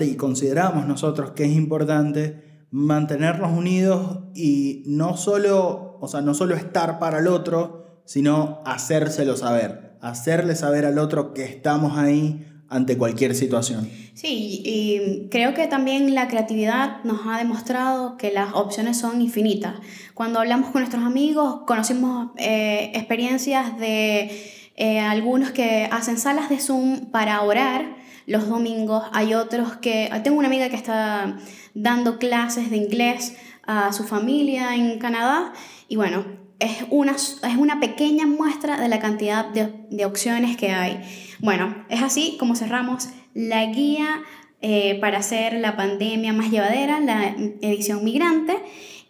y 0.00 0.16
consideramos 0.16 0.86
nosotros 0.86 1.32
que 1.32 1.44
es 1.44 1.52
importante 1.52 2.66
mantenernos 2.70 3.56
unidos 3.56 4.20
y 4.34 4.82
no 4.86 5.16
solo, 5.16 5.98
o 6.00 6.08
sea, 6.08 6.20
no 6.20 6.34
solo 6.34 6.54
estar 6.54 6.98
para 6.98 7.18
el 7.18 7.28
otro, 7.28 8.02
sino 8.04 8.62
hacérselo 8.64 9.36
saber, 9.36 9.96
hacerle 10.00 10.54
saber 10.54 10.84
al 10.84 10.98
otro 10.98 11.32
que 11.32 11.44
estamos 11.44 11.96
ahí 11.96 12.44
ante 12.68 12.98
cualquier 12.98 13.34
situación. 13.34 13.88
Sí, 14.14 14.62
y 14.64 15.28
creo 15.30 15.54
que 15.54 15.66
también 15.68 16.14
la 16.14 16.28
creatividad 16.28 17.02
nos 17.04 17.20
ha 17.26 17.38
demostrado 17.38 18.16
que 18.16 18.32
las 18.32 18.52
opciones 18.52 18.98
son 18.98 19.22
infinitas. 19.22 19.74
Cuando 20.14 20.40
hablamos 20.40 20.70
con 20.70 20.82
nuestros 20.82 21.04
amigos, 21.04 21.60
conocimos 21.66 22.30
eh, 22.36 22.90
experiencias 22.94 23.78
de 23.78 24.52
eh, 24.76 25.00
algunos 25.00 25.50
que 25.52 25.88
hacen 25.90 26.18
salas 26.18 26.50
de 26.50 26.58
Zoom 26.58 27.06
para 27.10 27.40
orar 27.42 27.97
los 28.28 28.48
domingos. 28.48 29.04
Hay 29.12 29.34
otros 29.34 29.76
que... 29.76 30.10
Tengo 30.22 30.38
una 30.38 30.48
amiga 30.48 30.68
que 30.68 30.76
está 30.76 31.38
dando 31.74 32.18
clases 32.18 32.70
de 32.70 32.76
inglés 32.76 33.36
a 33.66 33.92
su 33.92 34.04
familia 34.04 34.74
en 34.74 34.98
Canadá 34.98 35.52
y 35.88 35.96
bueno, 35.96 36.24
es 36.58 36.84
una, 36.90 37.12
es 37.12 37.56
una 37.56 37.80
pequeña 37.80 38.26
muestra 38.26 38.80
de 38.80 38.88
la 38.88 38.98
cantidad 38.98 39.46
de, 39.46 40.04
opciones 40.04 40.56
que 40.56 40.70
hay. 40.70 41.00
Bueno, 41.40 41.84
es 41.88 42.02
así 42.02 42.36
como 42.38 42.54
cerramos 42.54 43.08
la 43.34 43.64
guía 43.66 44.22
eh, 44.60 44.98
para 45.00 45.18
hacer 45.18 45.54
la 45.54 45.76
pandemia 45.76 46.32
más 46.32 46.50
llevadera, 46.50 47.00
la 47.00 47.28
edición 47.60 48.04
migrante. 48.04 48.58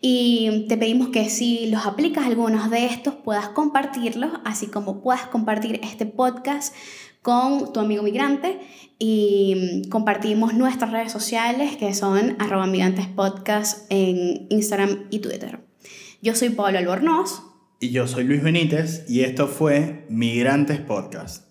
Y 0.00 0.66
te 0.68 0.76
pedimos 0.76 1.08
que 1.08 1.28
si 1.28 1.66
los 1.66 1.84
aplicas 1.84 2.26
algunos 2.26 2.70
de 2.70 2.86
estos 2.86 3.14
puedas 3.14 3.48
compartirlos, 3.48 4.30
así 4.44 4.68
como 4.68 5.00
puedas 5.02 5.26
compartir 5.26 5.80
este 5.82 6.06
podcast 6.06 6.72
con 7.22 7.72
tu 7.72 7.80
amigo 7.80 8.02
migrante 8.02 8.60
y 8.98 9.82
compartimos 9.90 10.54
nuestras 10.54 10.90
redes 10.90 11.12
sociales 11.12 11.76
que 11.76 11.94
son 11.94 12.36
arroba 12.38 12.66
en 13.90 14.46
Instagram 14.50 15.06
y 15.10 15.20
Twitter. 15.20 15.60
Yo 16.20 16.34
soy 16.34 16.50
Pablo 16.50 16.78
Albornoz. 16.78 17.42
Y 17.80 17.90
yo 17.90 18.08
soy 18.08 18.24
Luis 18.24 18.42
Benítez 18.42 19.04
y 19.08 19.20
esto 19.20 19.46
fue 19.46 20.04
Migrantes 20.08 20.80
Podcast. 20.80 21.47